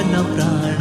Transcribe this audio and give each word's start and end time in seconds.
ଆପଣଙ୍କର 0.00 0.80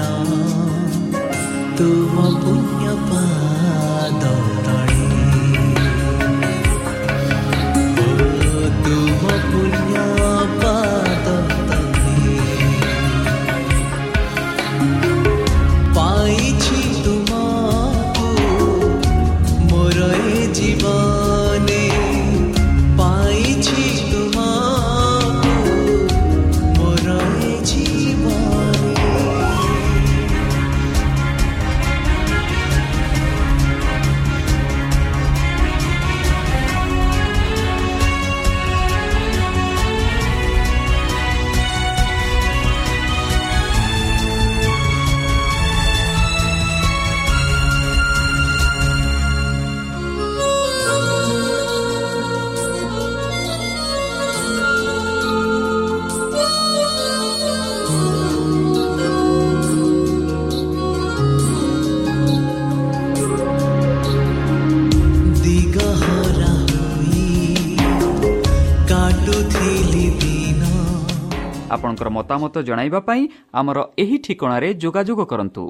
ମତାମତ 72.17 72.55
ଜଣାଇବା 72.67 72.99
ପାଇଁ 73.07 73.23
ଆମର 73.59 73.77
ଏହି 74.03 74.17
ଠିକଣାରେ 74.25 74.69
ଯୋଗାଯୋଗ 74.83 75.21
କରନ୍ତୁ। 75.31 75.63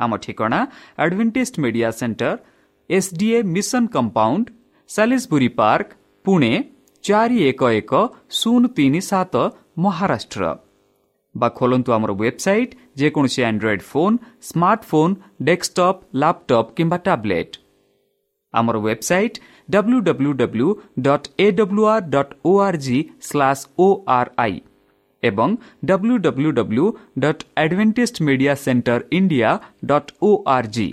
ଆମ 0.00 0.12
ଠିକଣା 0.24 0.60
Adventist 1.02 1.54
Media 1.62 1.88
Centre 2.00 2.32
SDA 2.90 3.38
Mission 3.54 3.84
Compound 3.94 4.46
Salisbury 4.90 5.48
Park 5.60 5.88
Pune 6.24 6.52
ଚାରି 7.04 7.38
ଏକ 7.50 7.60
ଏକ 7.80 7.92
ଶୂନ 8.38 8.62
ତିନି 8.76 9.00
ସାତ 9.10 9.34
ମହାରାଷ୍ଟ୍ର। 9.84 10.44
ବା 11.34 11.48
ଖୋଲନ୍ତୁ 11.58 11.90
ଆମର 11.96 12.10
ୱେବସାଇଟ୍ 12.22 12.76
ଯେକୌଣସି 13.00 13.40
Android 13.48 13.84
phone 13.90 14.16
smartphone 14.48 15.14
desktop 15.48 16.00
laptop 16.20 16.72
କିମ୍ବା 16.76 16.98
ଟ୍ୟାବ୍ଲେଟ୍ 17.06 17.54
ଆମର 18.54 18.76
website 18.86 19.36
W 19.70 19.98
W 20.08 20.32
W 20.40 20.68
dot 21.06 21.26
A 21.44 21.46
W 21.58 21.84
R 21.92 22.04
dot 22.14 22.32
O 22.44 22.52
R 22.66 22.78
G 22.86 22.98
slash 23.28 23.62
O 23.78 23.88
R 24.18 24.30
I 24.44 24.56
ଏବଂ 25.22 25.50
W 25.84 26.16
W 26.24 26.50
W 26.58 26.84
dot 27.18 27.42
Adventist 27.56 28.22
Media 28.26 28.54
Centre 28.64 29.00
India 29.12 29.50
dot 29.84 30.10
O 30.22 30.30
R 30.54 30.68
G 30.74 30.88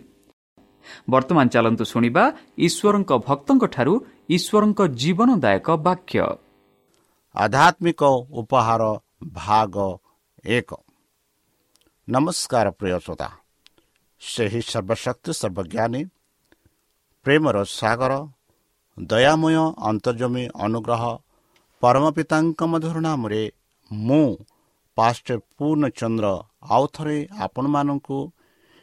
ବର୍ତ୍ତମାନ 1.09 1.45
ଚାଲନ୍ତୁ 1.53 1.83
ଶୁଣିବା 1.91 2.23
ଈଶ୍ୱରଙ୍କ 2.67 3.11
ଭକ୍ତଙ୍କଠାରୁ 3.27 3.93
ଈଶ୍ୱରଙ୍କ 4.29 4.79
ଜୀବନଦାୟକ 5.01 5.67
ବାକ୍ୟ 5.87 6.19
ଆଧ୍ୟାତ୍ମିକ 7.35 8.01
ଉପହାର 8.39 8.83
ଭାଗ 9.39 9.75
ଏକ 10.49 10.69
ନମସ୍କାର 12.07 12.67
ପ୍ରିୟ 12.79 12.97
ଶ୍ରୋତା 12.99 13.29
ସେହି 14.21 14.61
ସର୍ବଶକ୍ତି 14.63 15.31
ସର୍ବଜ୍ଞାନୀ 15.33 16.01
ପ୍ରେମର 17.25 17.57
ସାଗର 17.71 18.13
ଦୟାମୟ 18.97 19.55
ଅନ୍ତର୍ଜମୀ 19.89 20.43
ଅନୁଗ୍ରହ 20.65 21.03
ପରମ 21.83 22.05
ପିତାଙ୍କ 22.17 22.59
ମଧୁର 22.71 22.97
ନାମରେ 23.07 23.41
ମୁଁ 23.91 24.37
ପାଷ୍ଟ 24.97 25.27
ପୂର୍ଣ୍ଣଚନ୍ଦ୍ର 25.57 26.27
ଆଉ 26.69 26.85
ଥରେ 26.93 27.17
ଆପଣମାନଙ୍କୁ 27.39 28.17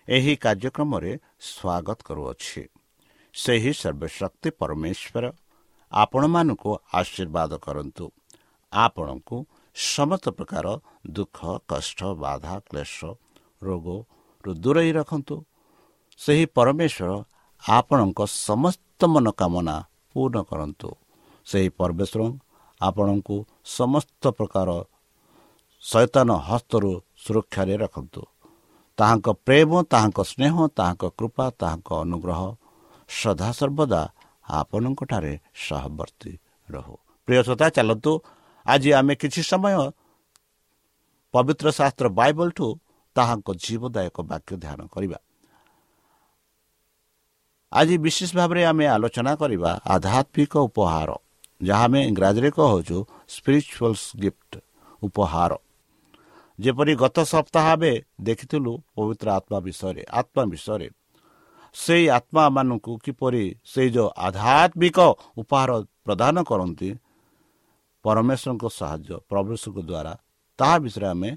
ଏହି 0.08 0.34
କାର୍ଯ୍ୟକ୍ରମରେ 0.36 1.12
ସ୍ୱାଗତ 1.40 1.98
କରୁଅଛି। 2.08 2.62
ସେହି 3.34 3.72
ସର୍ବଶକ୍ତି 3.72 4.48
ପରମେଶ୍ୱର 4.60 5.24
ଆପଣମାନଙ୍କୁ 5.92 6.70
ଆଶୀର୍ବାଦ 6.92 7.50
କରନ୍ତୁ। 7.58 8.04
ଆପଣଙ୍କୁ 8.72 9.36
ସମସ୍ତ 9.76 10.24
ପ୍ରକାର 10.30 10.66
ଦୁଃଖ 11.10 11.38
କଷ୍ଟ 11.68 12.00
ବାଧା 12.14 12.54
କ୍ଲେଶ 12.68 12.96
ରୋଗରୁ 13.62 14.50
ଦୂରେଇ 14.56 14.92
ରଖନ୍ତୁ। 14.92 15.36
ସେହି 16.20 16.44
ପରମେଶ୍ୱର 16.56 17.10
ଆପଣଙ୍କ 17.64 18.20
ସମସ୍ତ 18.46 19.00
ମନୋକାମନା 19.04 19.76
ପୂର୍ଣ୍ଣ 20.12 20.38
କରନ୍ତୁ। 20.42 20.88
ସେହି 21.46 21.68
ପରମେଶ୍ୱର 21.78 22.22
ଆପଣଙ୍କୁ 22.80 23.36
ସମସ୍ତ 23.76 24.22
ପ୍ରକାର 24.38 24.68
ସୈତାନ 25.82 26.28
ହସ୍ତରୁ 26.48 26.90
ସୁରକ୍ଷାରେ 27.22 27.74
ରଖନ୍ତୁ। 27.82 28.22
ତାହାଙ୍କ 28.98 29.28
ପ୍ରେମ 29.46 29.70
ତାହାଙ୍କ 29.92 30.18
ସ୍ନେହ 30.32 30.54
ତାହାଙ୍କ 30.78 31.04
କୃପା 31.18 31.46
ତାହାଙ୍କ 31.60 31.88
ଅନୁଗ୍ରହ 32.04 32.40
ସଦାସର୍ବଦା 33.10 34.02
ଆପଣଙ୍କଠାରେ 34.58 35.32
ସହବର୍ତ୍ତୀ 35.66 36.32
ରହୁ। 36.68 36.94
ପ୍ରିୟ 37.28 37.40
ଶ୍ରୋତା 37.46 37.66
ଚାଲନ୍ତୁ। 37.76 38.12
ଆଜି 38.66 38.90
ଆମେ 38.98 39.14
କିଛି 39.22 39.42
ସମୟ 39.42 39.74
ପବିତ୍ର 41.34 41.66
ଶାସ୍ତ୍ର 41.78 42.06
ବାଇବଲଠୁ 42.18 42.66
ତାହାଙ୍କ 43.16 43.48
ଜୀବଦାୟକ 43.64 44.16
ବାକ୍ୟ 44.30 44.52
ଧ୍ୟାନ 44.62 44.80
କରିବା। 44.94 45.18
ଆଜି 47.72 47.96
ବିଶେଷ 48.04 48.30
ଭାବରେ 48.38 48.62
ଆମେ 48.70 48.84
ଆଲୋଚନା 48.94 49.32
କରିବା 49.42 49.70
ଆଧ୍ୟାତ୍ମିକ 49.94 50.54
ଉପହାର 50.68 51.10
ଯାହା 51.62 51.84
ଆମେ 51.84 52.00
ଇଂରାଜୀରେ 52.10 52.50
କହୁଛୁ 52.58 52.96
ସ୍ପିରିଚୁଆଲ୍ସ 53.34 54.04
ଗିଫ୍ଟ 54.22 54.52
ଉପହାର। 55.02 55.52
ଯେପରି 56.62 56.92
ଗତ 57.02 57.16
ସପ୍ତାହ 57.32 57.66
ଆମେ 57.74 57.92
ଦେଖିଥିଲୁ 58.26 58.72
ପବିତ୍ର 58.96 59.26
ଆତ୍ମା 59.38 59.58
ବିଷୟରେ 59.66 60.02
ଆତ୍ମା 60.20 60.42
ବିଷୟରେ 60.52 60.88
ସେଇ 61.74 62.04
ଆତ୍ମାମାନଙ୍କୁ 62.18 62.92
କିପରି 63.04 63.44
ସେଇ 63.72 63.88
ଯେଉଁ 63.94 64.08
ଆଧ୍ୟାତ୍ମିକ 64.26 64.98
ଉପହାର 65.40 65.70
ପ୍ରଦାନ 66.06 66.36
କରନ୍ତି 66.50 66.90
ପରମେଶ୍ୱରଙ୍କ 68.04 68.64
ସାହାଯ୍ୟ 68.78 69.10
ପ୍ରଭୁଷଙ୍କ 69.30 69.78
ଦ୍ୱାରା 69.90 70.12
ତାହା 70.58 70.76
ବିଷୟରେ 70.84 71.06
ଆମେ 71.14 71.30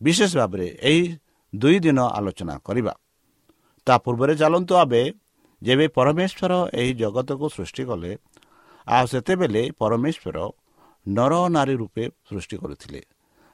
ବିଶେଷ 0.00 0.30
ଭାବରେ 0.40 0.66
ଏହି 0.88 1.02
ଦୁଇ 1.52 1.78
ଦିନ 1.84 1.98
ଆଲୋଚନା 2.18 2.54
କରିବା। 2.66 2.94
ତା 3.86 3.94
ପୂର୍ବରେ 4.04 4.34
ଚାଲନ୍ତୁ 4.42 4.74
ଏବେ 4.84 5.02
ଯେବେ 5.62 5.86
ପରମେଶ୍ୱର 5.98 6.52
ଏହି 6.80 6.92
ଜଗତକୁ 7.02 7.46
ସୃଷ୍ଟି 7.56 7.82
କଲେ 7.90 8.10
ଆଉ 8.86 9.04
ସେତେବେଳେ 9.12 9.62
ପରମେଶ୍ୱର 9.80 10.36
ନର 11.06 11.32
ନାରୀ 11.56 11.74
ରୂପେ 11.82 12.04
ସୃଷ୍ଟି 12.28 12.56
କରିଥିଲେ। 12.62 13.00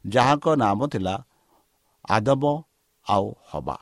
ଯାହାଙ୍କ 0.04 0.46
ନାମ 0.62 0.80
ଥିଲା 0.92 1.14
ଆଦମ 2.08 2.44
ଆଉ 3.06 3.26
ହବା। 3.50 3.76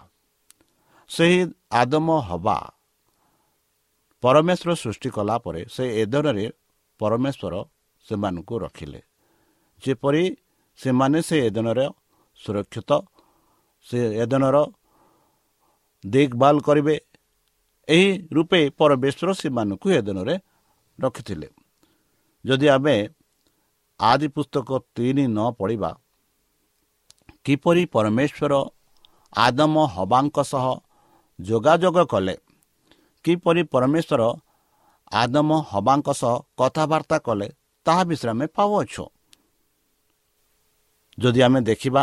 ସେହି 1.11 1.41
ଆଦମ 1.81 2.09
ହବା 2.29 2.57
ପରମେଶ୍ୱର 4.23 4.71
ସୃଷ୍ଟି 4.75 5.09
କଲା 5.11 5.37
ପରେ 5.45 5.61
ସେ 5.75 5.85
ଏଦନରେ 6.03 6.47
ପରମେଶ୍ୱର 7.01 7.55
ସେମାନଙ୍କୁ 8.07 8.55
ରଖିଲେ। 8.65 9.01
ଯେପରି 9.83 10.25
ସେମାନେ 10.79 11.19
ସେ 11.23 11.37
ଏଦନର 11.49 11.81
ସୁରକ୍ଷିତ 12.45 12.91
ସେ 13.87 13.99
ଏଦନର 14.23 14.57
ଦେଖଭାଲ 16.05 16.57
କରିବେ 16.67 16.97
ଏହି 17.89 18.09
ରୂପେ 18.33 18.61
ପରମେଶ୍ୱର 18.79 19.29
ସେମାନଙ୍କୁ 19.33 19.89
ଏଦନରେ 19.99 20.35
ରଖିଥିଲେ। 20.99 21.49
ଯଦି 22.45 22.67
ଆମେ 22.69 22.97
ଆଦି 24.01 24.29
ପୁସ୍ତକ 24.35 24.69
ତିନି 24.95 25.25
ନ 25.27 25.39
ପଢ଼ିବା 25.59 25.91
କିପରି 27.47 27.83
ପରମେଶ୍ୱର 27.87 28.53
ଆଦମ 29.37 29.75
ହବାଙ୍କ 29.95 30.37
ସହ 30.43 30.67
ଯୋଗାଯୋଗ 31.39 31.99
କଲେ? 32.13 32.35
କିପରି 33.25 33.63
ପରମେଶ୍ୱର 33.73 34.23
ଆଦମ 35.13 35.51
ହବାଙ୍କ 35.71 36.09
ସହ 36.21 36.35
କଥାବାର୍ତ୍ତା 36.59 37.19
କଲେ? 37.19 37.49
ତାହା 37.87 38.03
ବିଷୟରେ 38.05 38.31
ଆମେ 38.31 38.47
ପାଉଅଛୁ। 38.57 39.05
ଯଦି 41.19 41.41
ଆମେ 41.43 41.61
ଦେଖିବା 41.61 42.03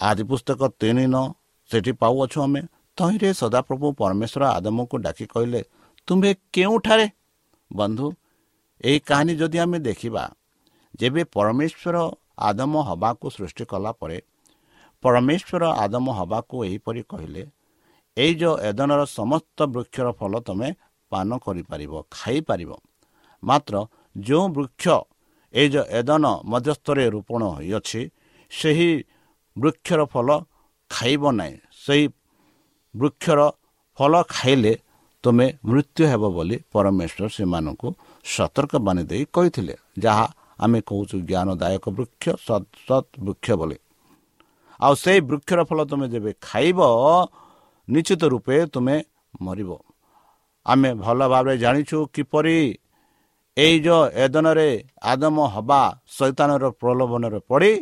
ଆଦି 0.00 0.22
ପୁସ୍ତକ 0.24 0.60
ତିନି 0.80 1.06
ନ 1.06 1.16
ସେଠି 1.70 1.92
ପାଉଅଛୁ 1.92 2.38
ଆମେ। 2.42 2.60
ତହିଁରେ 2.98 3.30
ସଦାପ୍ରଭୁ 3.34 3.86
ପରମେଶ୍ୱର 4.00 4.42
ଆଦମକୁ 4.56 4.96
ଡାକି 5.04 5.24
କହିଲେ 5.32 5.60
ତୁମ୍ଭେ 6.08 6.30
କେଉଁଠାରେ? 6.52 7.06
ବନ୍ଧୁ 7.70 8.06
ଏହି 8.84 8.98
କାହାଣୀ 9.08 9.32
ଯଦି 9.40 9.58
ଆମେ 9.64 9.78
ଦେଖିବା 9.78 10.24
ଯେବେ 11.00 11.22
ପରମେଶ୍ୱର 11.34 11.96
ଆଦମ 12.38 12.72
ହବାକୁ 12.88 13.26
ସୃଷ୍ଟି 13.30 13.64
କଲା 13.64 13.90
ପରେ 13.92 14.18
ପରମେଶ୍ୱର 15.02 15.62
ଆଦମ 15.84 16.06
ହବାକୁ 16.18 16.54
ଏହିପରି 16.64 17.02
କହିଲେ 17.02 17.42
ଏଇ 18.16 18.32
ଯେଉଁ 18.34 18.56
ଏଦନର 18.68 19.02
ସମସ୍ତ 19.18 19.58
ବୃକ୍ଷର 19.74 20.06
ଫଳ 20.12 20.32
ତୁମେ 20.46 20.68
ପାନ 21.12 21.30
କରିପାରିବ 21.38 21.92
ଖାଇପାରିବ। 22.10 22.70
ମାତ୍ର 23.42 23.74
ଯେଉଁ 24.18 24.46
ବୃକ୍ଷ 24.48 24.84
ଏଇ 25.54 25.68
ଯେଉଁ 25.68 25.86
ଏଦନ 25.98 26.24
ମଧ୍ୟସ୍ଥରେ 26.44 27.04
ରୋପଣ 27.14 27.42
ହୋଇଅଛି 27.56 28.00
ସେହି 28.50 28.90
ବୃକ୍ଷର 29.56 30.00
ଫଳ 30.12 30.28
ଖାଇବ 30.90 31.22
ନାହିଁ। 31.38 31.56
ସେହି 31.84 32.04
ବୃକ୍ଷର 32.94 33.40
ଫଳ 33.98 34.12
ଖାଇଲେ 34.28 34.72
ତୁମେ 35.24 35.46
ମୃତ୍ୟୁ 35.64 36.02
ହେବ 36.12 36.22
ବୋଲି 36.36 36.56
ପରମେଶ୍ୱର 36.72 37.24
ସେମାନଙ୍କୁ 37.36 37.88
ସତର୍କ 38.24 38.72
ବାଣି 38.86 39.02
ଦେଇ 39.10 39.24
କହିଥିଲେ 39.32 39.74
ଯାହା 39.98 40.26
ଆମେ 40.64 40.78
କହୁଛୁ 40.88 41.16
ଜ୍ଞାନଦାୟକ 41.30 41.84
ବୃକ୍ଷ 41.98 42.24
ସତ୍ 42.46 42.68
ସତ୍ 42.86 43.10
ବୃକ୍ଷ 43.26 43.48
ବୋଲି। 43.60 43.78
ଆଉ 44.80 44.94
ସେଇ 44.94 45.20
ବୃକ୍ଷର 45.30 45.60
ଫଳ 45.68 45.80
ତୁମେ 45.90 46.06
ଯେବେ 46.14 46.32
ଖାଇବ 46.42 46.78
ନିଶ୍ଚିତ 47.88 48.22
ରୂପେ 48.32 48.56
ତୁମେ 48.74 48.96
ମରିବ। 49.42 49.70
ଆମେ 50.66 50.90
ଭଲ 51.04 51.18
ଭାବରେ 51.32 51.54
ଜାଣିଛୁ 51.64 51.98
କିପରି 52.14 52.58
ଏଇ 53.56 53.76
ଯେଉଁ 53.84 54.02
ଏଦନରେ 54.24 54.68
ଆଦମ 55.12 55.36
ହବା 55.54 55.82
ଶୈତାନର 56.08 56.64
ପ୍ରଲୋଭନରେ 56.80 57.40
ପଡ଼ି 57.50 57.72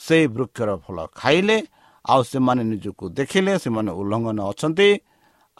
ସେଇ 0.00 0.24
ବୃକ୍ଷର 0.36 0.70
ଫଳ 0.84 0.98
ଖାଇଲେ 1.20 1.58
ଆଉ 2.04 2.20
ସେମାନେ 2.32 2.62
ନିଜକୁ 2.72 3.04
ଦେଖିଲେ 3.18 3.52
ସେମାନେ 3.64 3.90
ଉଲ୍ଲଙ୍ଘନ 4.00 4.38
ଅଛନ୍ତି 4.52 4.90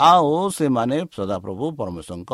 ଆଉ 0.01 0.29
ସେମାନେ 0.59 0.97
ସଦାପ୍ରଭୁ 1.17 1.65
ପରମେଶ୍ୱରଙ୍କ 1.79 2.33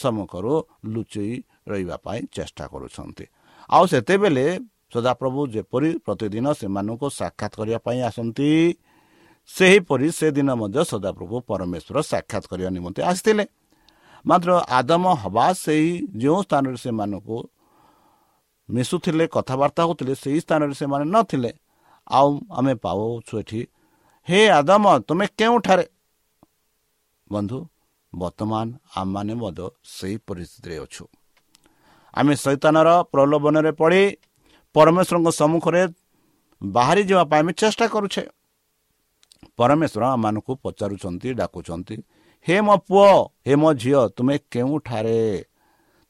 ସମ୍ମୁଖରୁ 0.00 0.54
ଲୁଚେଇ 0.92 1.34
ରହିବା 1.70 1.96
ପାଇଁ 2.04 2.20
ଚେଷ୍ଟା 2.36 2.64
କରୁଛନ୍ତି। 2.72 3.24
ଆଉ 3.70 3.84
ସେତେବେଳେ 3.86 4.60
ସଦାପ୍ରଭୁ 4.94 5.40
ଯେପରି 5.46 5.90
ପ୍ରତିଦିନ 5.98 6.52
ସେମାନଙ୍କୁ 6.52 7.06
ସାକ୍ଷାତ 7.10 7.52
କରିବା 7.60 7.78
ପାଇଁ 7.78 8.00
ଆସନ୍ତି 8.02 8.48
ସେହିପରି 9.48 10.08
ସେଦିନ 10.10 10.48
ମଧ୍ୟ 10.54 10.84
ସଦାପ୍ରଭୁ 10.84 11.36
ପରମେଶ୍ୱର 11.40 11.96
ସାକ୍ଷାତ 12.02 12.44
କରିବା 12.46 12.70
ନିମନ୍ତେ 12.70 13.02
ଆସିଥିଲେ। 13.02 13.44
ମାତ୍ର 14.26 14.50
ଆଦମ 14.68 15.04
ହବା 15.14 15.46
ସେହି 15.52 16.06
ଯେଉଁ 16.16 16.40
ସ୍ଥାନରେ 16.42 16.76
ସେମାନଙ୍କୁ 16.76 17.38
ମିଶୁଥିଲେ 18.70 19.24
କଥାବାର୍ତ୍ତା 19.26 19.82
ହେଉଥିଲେ 19.84 20.14
ସେହି 20.14 20.40
ସ୍ଥାନରେ 20.40 20.74
ସେମାନେ 20.74 21.04
ନଥିଲେ। 21.04 21.50
ଆଉ 22.08 22.28
ଆମେ 22.50 22.74
ପାଉଛୁ 22.74 23.38
ଏଠି 23.38 23.60
ହେ 24.28 24.40
ଆଦମ 24.48 24.84
ତୁମେ 25.08 25.26
କେଉଁଠାରେ? 25.38 25.86
ବନ୍ଧୁ 27.32 27.58
ବର୍ତ୍ତମାନ 28.14 28.66
ଆମମାନେ 28.96 29.34
ମଧ୍ୟ 29.34 29.66
ସେହି 29.84 30.16
ପରିସ୍ଥିତିରେ 30.26 30.76
ଅଛୁ। 30.78 31.04
ଆମେ 32.14 32.34
ଶୈତାନର 32.34 32.88
ପ୍ରଲୋଭନରେ 33.12 33.72
ପଡ଼ି 33.80 34.02
ପରମେଶ୍ୱରଙ୍କ 34.74 35.28
ସମ୍ମୁଖରେ 35.40 35.82
ବାହାରି 36.62 37.02
ଯିବା 37.08 37.24
ପାଇଁ 37.30 37.40
ଆମେ 37.44 37.52
ଚେଷ୍ଟା 37.60 37.86
କରୁଛେ। 37.94 38.22
ପରମେଶ୍ୱର 39.58 40.02
ଆମମାନଙ୍କୁ 40.14 40.52
ପଚାରୁଛନ୍ତି 40.64 41.28
ଡାକୁଛନ୍ତି 41.40 41.96
ହେ 42.46 42.56
ମୋ 42.66 42.74
ପୁଅ 42.88 43.10
ହେ 43.46 43.54
ମୋ 43.62 43.70
ଝିଅ 43.82 44.00
ତୁମେ 44.16 44.36
କେଉଁଠାରେ? 44.52 45.20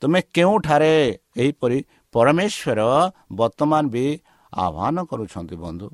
ତୁମେ 0.02 0.20
କେଉଁଠାରେ? 0.34 0.94
ଏହିପରି 1.36 1.78
ପରମେଶ୍ୱର 2.14 2.80
ବର୍ତ୍ତମାନ 3.32 3.84
ବି 3.94 4.04
ଆହ୍ୱାନ 4.52 4.96
କରୁଛନ୍ତି 5.10 5.56
ବନ୍ଧୁ। 5.56 5.88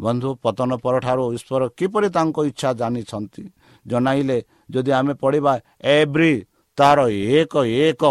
ବନ୍ଧୁ 0.00 0.28
ପତନ 0.44 0.70
ପରଠାରୁ 0.84 1.24
ଈଶ୍ୱର 1.36 1.62
କିପରି 1.78 2.08
ତାଙ୍କ 2.16 2.36
ଇଚ୍ଛା 2.50 2.70
ଜାଣିଛନ୍ତି? 2.80 3.42
ଜଣାଇଲେ 3.86 4.38
ଯଦି 4.70 4.90
ଆମେ 4.98 5.14
ପଢ଼ିବା 5.22 5.52
ଏଭ୍ରି 5.96 6.32
ତାର 6.78 6.98
ଏକ 7.38 7.54
ଏକ 7.86 8.02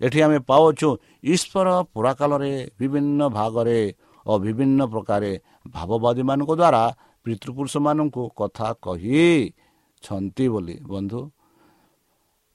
ଏଠି 0.00 0.18
ଆମେ 0.22 0.38
ପାଉଛୁ 0.50 0.88
ଈଶ୍ୱର 1.32 1.68
ପୁରାକାଳରେ 1.94 2.52
ବିଭିନ୍ନ 2.78 3.20
ଭାଗରେ 3.28 3.80
ଓ 4.26 4.32
ବିଭିନ୍ନ 4.44 4.80
ପ୍ରକାର 4.92 5.22
ଭାବବାଦୀମାନଙ୍କ 5.68 6.50
ଦ୍ୱାରା 6.60 6.82
ପିତୃପୁରୁଷମାନଙ୍କୁ 7.26 8.22
କଥା 8.40 8.68
କହିଛନ୍ତି 8.84 10.44
ବୋଲି। 10.48 10.76
ବନ୍ଧୁ 10.92 11.20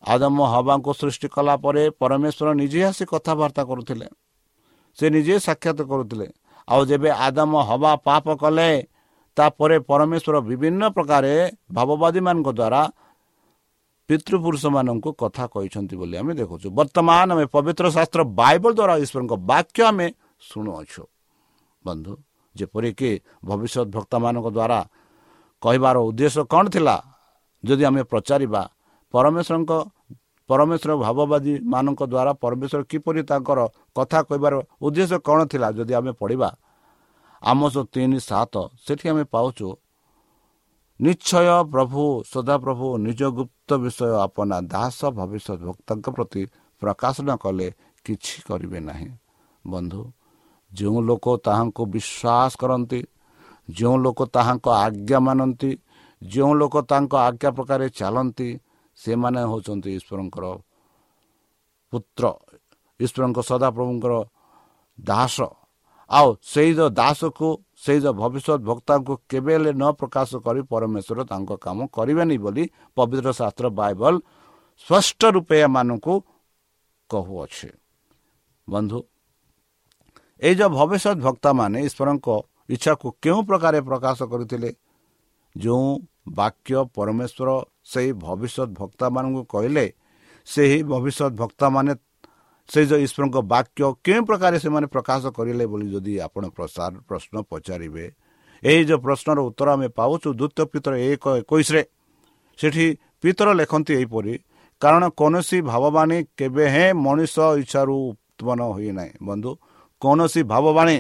ଆଦମ 0.04 0.38
ହବାଙ୍କୁ 0.54 0.92
ସୃଷ୍ଟି 1.00 1.28
କଲା 1.36 1.56
ପରେ 1.64 1.84
ପରମେଶ୍ୱର 2.02 2.48
ନିଜେ 2.62 2.80
ଆସି 2.90 3.04
କଥାବାର୍ତ୍ତା 3.12 3.64
କରୁଥିଲେ। 3.70 4.08
ସେ 4.98 5.06
ନିଜେ 5.16 5.36
ସାକ୍ଷାତ 5.48 5.80
କରୁଥିଲେ। 5.92 6.28
ଆଉ 6.68 6.82
ଯେବେ 6.90 7.10
ଆଦମ 7.28 7.54
ହବା 7.70 7.92
ପାପ 8.08 8.26
କଲେ 8.42 8.72
ତାପରେ 9.38 9.78
ପରମେଶ୍ୱର 9.90 10.36
ବିଭିନ୍ନ 10.50 10.82
ପ୍ରକାର 10.96 11.26
ଭାବବାଦୀମାନଙ୍କ 11.72 12.50
ଦ୍ୱାରା 12.60 12.82
ପିତୃପୁରୁଷମାନଙ୍କୁ 14.14 15.10
କଥା 15.18 15.44
କହିଛନ୍ତି 15.54 15.96
ବୋଲି 15.98 16.16
ଆମେ 16.22 16.34
ଦେଖୁଛୁ। 16.42 16.68
ବର୍ତ୍ତମାନ 16.78 17.28
ଆମେ 17.34 17.46
ପବିତ୍ର 17.56 17.86
ଶାସ୍ତ୍ର 17.96 18.22
ବାଇବଲ 18.40 18.72
ଦ୍ୱାରା 18.78 18.96
ଈଶ୍ୱରଙ୍କ 19.04 19.34
ବାକ୍ୟ 19.50 19.80
ଆମେ 19.90 20.08
ଶୁଣୁଅଛୁ। 20.50 21.04
ବନ୍ଧୁ 21.86 22.14
ଯେପରିକି 22.56 23.12
ଭବିଷ୍ୟତ 23.50 23.88
ଭକ୍ତମାନଙ୍କ 23.96 24.48
ଦ୍ୱାରା 24.58 24.80
କହିବାର 25.64 25.96
ଉଦ୍ଦେଶ୍ୟ 26.10 26.42
କ'ଣ 26.54 26.66
ଥିଲା? 26.76 26.96
ଯଦି 27.64 27.84
ଆମେ 27.90 28.02
ପଚାରିବା 28.12 28.62
ପରମେଶ୍ୱରଙ୍କ 29.14 29.72
ପରମେଶ୍ୱର 30.50 30.92
ଭାବବାଦୀ 31.06 31.54
ମାନଙ୍କ 31.74 32.02
ଦ୍ୱାରା 32.14 32.32
ପରମେଶ୍ୱର 32.44 32.82
କିପରି 32.92 33.22
ତାଙ୍କର 33.30 33.60
କଥା 33.98 34.20
କହିବାର 34.30 34.54
ଉଦ୍ଦେଶ୍ୟ 34.86 35.18
କ'ଣ 35.28 35.40
ଥିଲା? 35.52 35.68
ଯଦି 35.78 35.94
ଆମେ 36.00 36.12
ପଢ଼ିବା 36.22 36.50
ଆମ 37.44 37.60
ତିନି 37.94 38.20
ସାତ 38.30 38.54
ସେଠି 38.86 39.06
ଆମେ 39.12 39.24
ପାଉଛୁ 39.34 39.68
ନିଶ୍ଚୟ 41.00 41.56
ପ୍ରଭୁ 41.74 42.04
ସଦାପ୍ରଭୁ 42.32 42.88
ନିଜ 42.98 43.22
ଗୁପ୍ତ 43.38 43.70
ବିଷୟ 43.84 44.10
ଆପନା 44.26 44.58
ଦାସ 44.74 45.00
ଭବିଷ୍ୟତ 45.18 45.60
ଭକ୍ତଙ୍କ 45.68 46.08
ପ୍ରତି 46.16 46.42
ପ୍ରକାଶ 46.82 47.16
ନ 47.22 47.30
କଲେ 47.44 47.68
କିଛି 48.06 48.36
କରିବେ 48.48 48.80
ନାହିଁ। 48.80 49.10
ବନ୍ଧୁ 49.66 50.02
ଯେଉଁ 50.72 51.00
ଲୋକ 51.10 51.26
ତାହାଙ୍କୁ 51.46 51.84
ବିଶ୍ୱାସ 51.94 52.52
କରନ୍ତି 52.62 53.02
ଯେଉଁ 53.70 53.98
ଲୋକ 54.06 54.20
ତାହାଙ୍କ 54.36 54.68
ଆଜ୍ଞା 54.86 55.20
ମାନନ୍ତି 55.20 55.72
ଯେଉଁ 56.22 56.54
ଲୋକ 56.54 56.76
ତାଙ୍କ 56.92 57.14
ଆଜ୍ଞା 57.28 57.50
ପ୍ରକାରେ 57.58 57.86
ଚାଲନ୍ତି 58.00 58.50
ସେମାନେ 58.98 59.42
ହେଉଛନ୍ତି 59.52 59.90
ଈଶ୍ୱରଙ୍କର 59.98 60.46
ପୁତ୍ର 61.94 62.24
ଈଶ୍ୱରଙ୍କ 63.00 63.40
ସଦାପ୍ରଭୁଙ୍କର 63.50 64.14
ଦାସ 65.00 65.38
ଆଉ 66.18 66.30
ସେଇ 66.52 66.72
ଯେଉଁ 66.78 66.90
ଦାସକୁ 67.00 67.48
ସେଇ 67.84 68.00
ଯେଉଁ 68.04 68.16
ଭବିଷ୍ୟତ 68.22 68.58
ଭକ୍ତାଙ୍କୁ 68.70 69.14
କେବେ 69.32 69.54
ହେଲେ 69.56 69.72
ନ 69.82 69.84
ପ୍ରକାଶ 70.00 70.30
କରି 70.46 70.62
ପରମେଶ୍ୱର 70.72 71.20
ତାଙ୍କ 71.32 71.52
କାମ 71.66 71.78
କରିବେନି 71.98 72.36
ବୋଲି 72.46 72.64
ପବିତ୍ର 72.98 73.30
ଶାସ୍ତ୍ର 73.40 73.66
ବାଇବଲ 73.80 74.14
ସ୍ପଷ୍ଟ 74.88 75.22
ରୂପେ 75.36 75.56
ଏମାନଙ୍କୁ 75.68 76.14
କହୁଅଛି। 77.10 77.70
ବନ୍ଧୁ 78.68 79.00
ଏଇ 80.42 80.54
ଯେଉଁ 80.60 80.72
ଭବିଷ୍ୟତ 80.80 81.16
ଭକ୍ତାମାନେ 81.26 81.78
ଈଶ୍ୱରଙ୍କ 81.88 82.28
ଇଚ୍ଛାକୁ 82.76 83.08
କେଉଁ 83.24 83.40
ପ୍ରକାର 83.50 83.74
ପ୍ରକାଶ 83.90 84.20
କରିଥିଲେ? 84.32 84.70
ଯେଉଁ 85.56 85.88
ବାକ୍ୟ 86.40 86.78
ପରମେଶ୍ୱର 86.96 87.50
ସେହି 87.92 88.12
ଭବିଷ୍ୟତ 88.26 88.70
ଭକ୍ତାମାନଙ୍କୁ 88.80 89.42
କହିଲେ 89.54 89.86
ସେହି 90.48 90.80
ଭବିଷ୍ୟତ 90.92 91.32
ଭକ୍ତାମାନେ 91.42 91.92
ସେ 92.70 92.80
ଯେଉଁ 92.90 93.02
ଈଶ୍ୱରଙ୍କ 93.06 93.38
ବାକ୍ୟ 93.54 93.82
କେଉଁ 94.06 94.22
ପ୍ରକାର 94.30 94.54
ସେମାନେ 94.64 94.88
ପ୍ରକାଶ 94.96 95.22
କରିଲେ 95.38 95.66
ବୋଲି 95.72 95.88
ଯଦି 95.94 96.14
ଆପଣ 96.26 96.44
ପ୍ରଶ୍ନ 97.08 97.36
ପଚାରିବେ 97.52 98.06
ଏହି 98.64 98.82
ଯେଉଁ 98.90 99.00
ପ୍ରଶ୍ନର 99.06 99.40
ଉତ୍ତର 99.50 99.68
ଆମେ 99.76 99.88
ପାଉଛୁ 100.00 100.30
ଦ୍ୱିତୀୟ 100.40 100.64
ପିତର 100.74 100.94
ଏକ 101.10 101.24
ଏକୋଇଶରେ। 101.42 101.82
ସେଠି 102.60 102.86
ପିତର 103.22 103.48
ଲେଖନ୍ତି 103.60 103.92
ଏହିପରି 103.98 104.34
କାରଣ 104.82 105.04
କୌଣସି 105.20 105.58
ଭାବବାଣୀ 105.72 106.18
କେବେ 106.40 106.66
ହେଁ 106.76 106.90
ମଣିଷ 107.06 107.36
ଇଚ୍ଛାରୁ 107.62 107.96
ଉତ୍ପନ୍ନ 108.10 108.62
ହୋଇନାହିଁ 108.76 109.12
ବନ୍ଧୁ 109.28 109.52
କୌଣସି 110.02 110.42
ଭାବବାଣୀ 110.54 110.98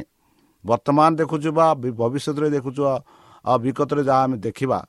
ବର୍ତ୍ତମାନ 0.63 1.09
ଦେଖୁଛୁ 1.19 1.49
ବା 1.57 1.65
ଭବିଷ୍ୟତରେ 2.01 2.47
ଦେଖୁଛୁ 2.55 2.81
ଆଉ 3.45 3.57
ବିଗତରେ 3.63 4.01
ଯାହା 4.09 4.21
ଆମେ 4.25 4.37
ଦେଖିବା 4.45 4.79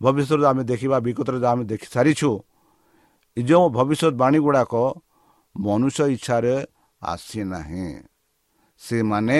ଭବିଷ୍ୟତରେ 0.00 0.46
ଆମେ 0.50 0.62
ଦେଖିବା 0.70 0.96
ବିଗତରେ 1.06 1.38
ଯାହା 1.42 1.52
ଆମେ 1.54 1.64
ଦେଖି 1.72 1.86
ସାରିଛୁ 1.94 2.30
ଯେଉଁ 3.48 3.66
ଭବିଷ୍ୟତ 3.76 4.14
ବାଣୀ 4.22 4.38
ଗୁଡ଼ାକ 4.46 4.74
ମନୁଷ୍ୟ 5.56 6.02
ଇଚ୍ଛାରେ 6.14 6.54
ଆସିନାହିଁ 7.02 7.88
ସେମାନେ 8.82 9.38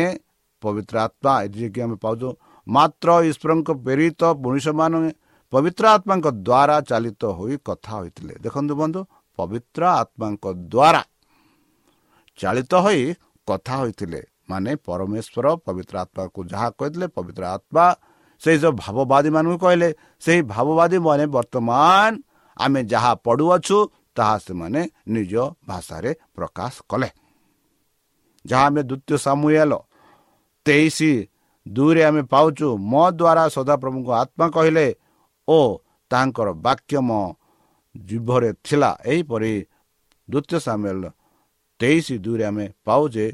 ପବିତ୍ର 0.62 0.96
ଆତ୍ମା 1.06 1.32
ଯିଏକି 1.54 1.80
ଆମେ 1.84 1.96
ପାଉଛୁ 2.04 2.28
ମାତ୍ର 2.66 3.08
ଈଶ୍ୱରଙ୍କ 3.30 3.68
ପ୍ରେରିତ 3.84 4.22
ମଣିଷମାନେ 4.44 5.10
ପବିତ୍ର 5.52 5.84
ଆତ୍ମାଙ୍କ 5.96 6.26
ଦ୍ୱାରା 6.48 6.76
ଚାଲିତ 6.90 7.22
ହୋଇ 7.38 7.54
କଥା 7.68 7.92
ହୋଇଥିଲେ। 7.98 8.34
ଦେଖନ୍ତୁ 8.44 8.74
ବନ୍ଧୁ 8.80 9.00
ପବିତ୍ର 9.38 9.82
ଆତ୍ମାଙ୍କ 10.02 10.44
ଦ୍ୱାରା 10.72 11.02
ଚାଳିତ 12.38 12.72
ହୋଇ 12.84 13.00
କଥା 13.48 13.74
ହୋଇଥିଲେ। 13.80 14.20
ମାନେ 14.50 14.70
ପରମେଶ୍ୱର 14.86 15.46
ପବିତ୍ର 15.66 15.94
ଆତ୍ମାକୁ 16.04 16.40
ଯାହା 16.52 16.68
କହିଥିଲେ 16.78 17.06
ପବିତ୍ର 17.16 17.42
ଆତ୍ମା 17.56 17.84
ସେଇ 18.42 18.56
ଯେଉଁ 18.62 18.74
ଭାବବାଦୀମାନଙ୍କୁ 18.84 19.56
କହିଲେ। 19.64 19.88
ସେହି 20.24 20.40
ଭାବବାଦୀ 20.52 20.98
ମାନେ 21.06 21.24
ବର୍ତ୍ତମାନ 21.36 22.10
ଆମେ 22.58 22.80
ଯାହା 22.92 23.12
ପଢ଼ୁଅଛୁ 23.24 23.78
ତାହା 24.16 24.36
ସେମାନେ 24.46 24.80
ନିଜ 25.14 25.32
ଭାଷାରେ 25.68 26.10
ପ୍ରକାଶ 26.36 26.74
କଲେ। 26.90 27.08
ଯାହା 28.44 28.64
ଆମେ 28.68 28.82
ଦ୍ୱିତୀୟ 28.90 29.16
ସାମୁଏଲ 29.26 29.72
ତେଇଶ 30.66 30.98
ଦୁଇରେ 31.66 32.02
ଆମେ 32.08 32.22
ପାଉଛୁ 32.32 32.66
ମୋ 32.90 33.04
ଦ୍ୱାରା 33.18 33.44
ସଦାପ୍ରଭୁଙ୍କ 33.56 34.08
ଆତ୍ମା 34.22 34.46
କହିଲେ 34.56 34.86
ଓ 35.48 35.58
ତାଙ୍କର 36.10 36.48
ବାକ୍ୟ 36.66 36.94
ମୋ 37.08 37.20
ଜୀଭରେ 37.94 38.50
ଥିଲା 38.66 38.90
ଏହିପରି 39.04 39.52
ଦ୍ୱିତୀୟ 40.28 40.58
ସାମୁଏଲ 40.66 41.02
ତେଇଶ 41.80 42.06
ଦୁଇରେ 42.24 42.44
ଆମେ 42.50 42.66
ପାଉଛେ 42.86 43.26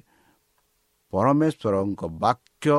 ପରମେଶ୍ୱରଙ୍କ 1.13 2.03
ବାକ୍ୟ 2.23 2.75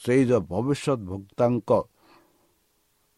ସେଇ 0.00 0.22
ଯେଉଁ 0.28 0.42
ଭବିଷ୍ୟତ 0.50 0.98
ଭକ୍ତାଙ୍କ 1.08 1.70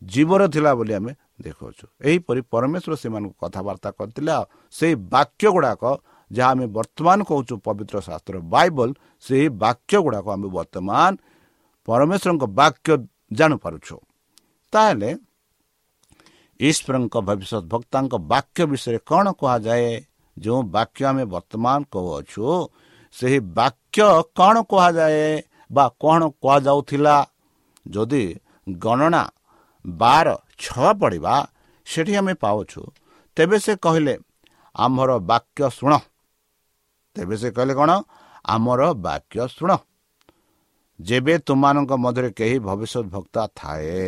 ଜୀବନ 0.03 0.41
ଥିଲା 0.55 0.71
ବୋଲି 0.75 0.93
ଆମେ 0.99 1.13
ଦେଖାଉଛୁ। 1.39 1.85
ଏହିପରି 2.09 2.41
ପରମେଶ୍ୱର 2.53 2.93
ସେମାନଙ୍କୁ 3.03 3.35
କଥାବାର୍ତ୍ତା 3.43 3.91
କରିଥିଲେ 3.99 4.31
ଆଉ 4.39 4.45
ସେଇ 4.75 4.95
ବାକ୍ୟ 5.15 5.47
ଗୁଡ଼ାକ 5.55 5.83
ଯାହା 6.31 6.51
ଆମେ 6.53 6.67
ବର୍ତ୍ତମାନ 6.77 7.19
କହୁଛୁ 7.29 7.55
ପବିତ୍ର 7.67 7.97
ଶାସ୍ତ୍ର 8.09 8.37
ବାଇବଲ 8.55 8.89
ସେହି 9.25 9.47
ବାକ୍ୟ 9.65 9.95
ଗୁଡ଼ାକ 10.05 10.27
ଆମେ 10.35 10.49
ବର୍ତ୍ତମାନ 10.59 11.11
ପରମେଶ୍ୱରଙ୍କ 11.89 12.45
ବାକ୍ୟ 12.61 12.91
ଜାଣିପାରୁଛୁ। 13.39 13.97
ତାହେଲେ 14.73 15.11
ଈଶ୍ୱରଙ୍କ 16.61 17.15
ଭବିଷ୍ୟତ 17.29 17.63
ଭକ୍ତାଙ୍କ 17.73 18.15
ବାକ୍ୟ 18.33 18.61
ବିଷୟରେ 18.71 18.99
କ'ଣ 19.11 19.27
କୁହାଯାଏ? 19.41 19.91
ଯେଉଁ 20.37 20.61
ବାକ୍ୟ 20.77 21.01
ଆମେ 21.11 21.25
ବର୍ତ୍ତମାନ 21.35 21.79
କହୁଅଛୁ 21.93 22.45
ସେହି 23.15 23.39
ବାକ୍ୟ 23.59 24.01
କ'ଣ 24.39 24.55
କୁହାଯାଏ 24.71 25.27
ବା 25.71 25.85
କ'ଣ 26.03 26.21
କୁହାଯାଉଥିଲା? 26.43 27.17
ଯଦି 27.87 28.25
ଗଣନା 28.79 29.23
ବାର 29.85 30.29
ଛଅ 30.63 30.89
ପଡ଼ିବା 31.01 31.35
ସେଠି 31.87 32.13
ଆମେ 32.17 32.35
ପାଉଛୁ। 32.35 32.81
ତେବେ 33.37 33.57
ସେ 33.65 33.73
କହିଲେ 33.85 34.15
ଆମର 34.75 35.11
ବାକ୍ୟ 35.31 35.63
ଶୁଣ। 35.79 35.93
ତେବେ 37.17 37.37
ସେ 37.37 37.49
କହିଲେ 37.57 37.75
କ'ଣ? 37.75 37.91
ଆମର 38.45 38.81
ବାକ୍ୟ 39.07 39.39
ଶୁଣ। 39.57 39.71
ଯେବେ 41.01 41.35
ତୁମମାନଙ୍କ 41.47 41.93
ମଧ୍ୟରେ 42.05 42.31
କେହି 42.39 42.57
ଭବିଷ୍ୟତ 42.69 43.07
ଭକ୍ତା 43.15 43.43
ଥାଏ 43.57 44.01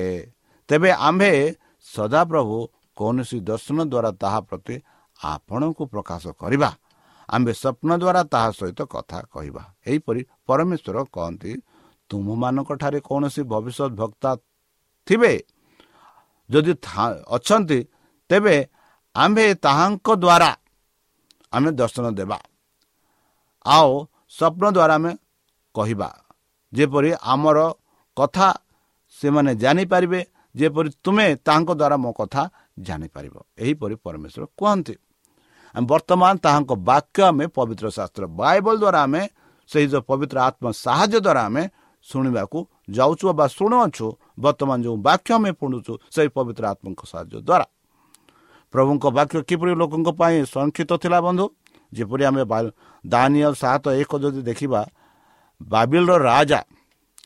ତେବେ 0.68 0.90
ଆମ୍ଭେ 1.08 1.32
ସଦାପ୍ରଭୁ 1.86 2.56
କୌଣସି 2.96 3.38
ଦର୍ଶନ 3.40 3.78
ଦ୍ୱାରା 3.92 4.10
ତାହା 4.22 4.40
ପ୍ରତି 4.48 4.74
ଆପଣଙ୍କୁ 5.18 5.82
ପ୍ରକାଶ 5.86 6.24
କରିବା। 6.40 6.70
ଆମ୍ଭେ 7.28 7.52
ସ୍ୱପ୍ନ 7.62 7.90
ଦ୍ୱାରା 8.02 8.22
ତାହା 8.32 8.48
ସହିତ 8.50 8.80
କଥା 8.94 9.18
କହିବା। 9.32 9.62
ଏହିପରି 9.86 10.20
ପରମେଶ୍ୱର 10.46 10.96
କହନ୍ତି 11.14 11.52
ତୁମମାନଙ୍କଠାରେ 12.10 12.98
କୌଣସି 13.00 13.42
ଭବିଷ୍ୟତ 13.52 13.90
ଭକ୍ତା 14.00 14.30
ଥିବେ 15.06 15.32
ଯଦି 16.50 16.72
ଅଛନ୍ତି 17.36 17.78
ତେବେ 18.30 18.56
ଆମ୍ଭେ 19.14 19.44
ତାହାଙ୍କ 19.64 20.08
ଦ୍ୱାରା 20.24 20.50
ଆମେ 21.52 21.70
ଦର୍ଶନ 21.80 22.06
ଦେବା। 22.18 22.38
ଆଉ 23.66 23.90
ସ୍ୱପ୍ନ 24.36 24.64
ଦ୍ୱାରା 24.76 24.94
ଆମେ 24.94 25.12
କହିବା। 25.74 26.08
ଯେପରି 26.72 27.10
ଆମର 27.32 27.58
କଥା 28.16 28.48
ସେମାନେ 29.16 29.52
ଜାଣିପାରିବେ 29.54 30.20
ଯେପରି 30.54 30.90
ତୁମେ 31.04 31.26
ତାହାଙ୍କ 31.46 31.70
ଦ୍ୱାରା 31.80 31.96
ମୋ 32.04 32.10
କଥା 32.20 32.42
ଜାଣିପାରିବ। 32.78 33.34
ଏହିପରି 33.58 33.94
ପରମେଶ୍ୱର 34.04 34.44
କୁହନ୍ତି। 34.58 34.94
ବର୍ତ୍ତମାନ 35.74 36.32
ତାହାଙ୍କ 36.44 36.72
ବାକ୍ୟ 36.90 37.20
ଆମେ 37.30 37.44
ପବିତ୍ର 37.56 37.86
ଶାସ୍ତ୍ର 37.96 38.24
ବାଇବଲ 38.40 38.74
ଦ୍ୱାରା 38.82 39.00
ଆମେ 39.06 39.22
ସେହି 39.70 39.86
ଯେଉଁ 39.92 40.04
ପବିତ୍ର 40.10 40.36
ଆତ୍ମ 40.48 40.64
ସାହାଯ୍ୟ 40.84 41.18
ଦ୍ୱାରା 41.26 41.42
ଆମେ 41.48 41.64
ଶୁଣିବାକୁ 42.08 42.58
ଯାଉଛୁ 42.96 43.24
ବା 43.38 43.46
ଶୁଣୁଅଛୁ 43.56 44.06
ବର୍ତ୍ତମାନ 44.44 44.78
ଯେଉଁ 44.84 44.96
ବାକ୍ୟ 45.08 45.30
ଆମେ 45.36 45.50
ପଢ଼ୁଛୁ 45.60 45.92
ସେହି 46.14 46.28
ପବିତ୍ର 46.36 46.64
ଆତ୍ମଙ୍କ 46.72 47.00
ସାହାଯ୍ୟ 47.10 47.38
ଦ୍ୱାରା 47.48 47.66
ପ୍ରଭୁଙ୍କ 48.74 49.04
ବାକ୍ୟ 49.18 49.36
କିପରି 49.48 49.72
ଲୋକଙ୍କ 49.80 50.08
ପାଇଁ 50.20 50.36
ସଂରକ୍ଷିତ 50.54 50.92
ଥିଲା 51.02 51.18
ବନ୍ଧୁ? 51.26 51.46
ଯେପରି 51.92 52.22
ଆମେ 52.28 52.42
ଦାନିଅ 53.04 53.48
ସାତ 53.62 53.84
ଏକ 54.02 54.12
ଯଦି 54.22 54.40
ଦେଖିବା 54.50 54.80
ବାବିଲର 55.60 56.12
ରାଜା 56.30 56.60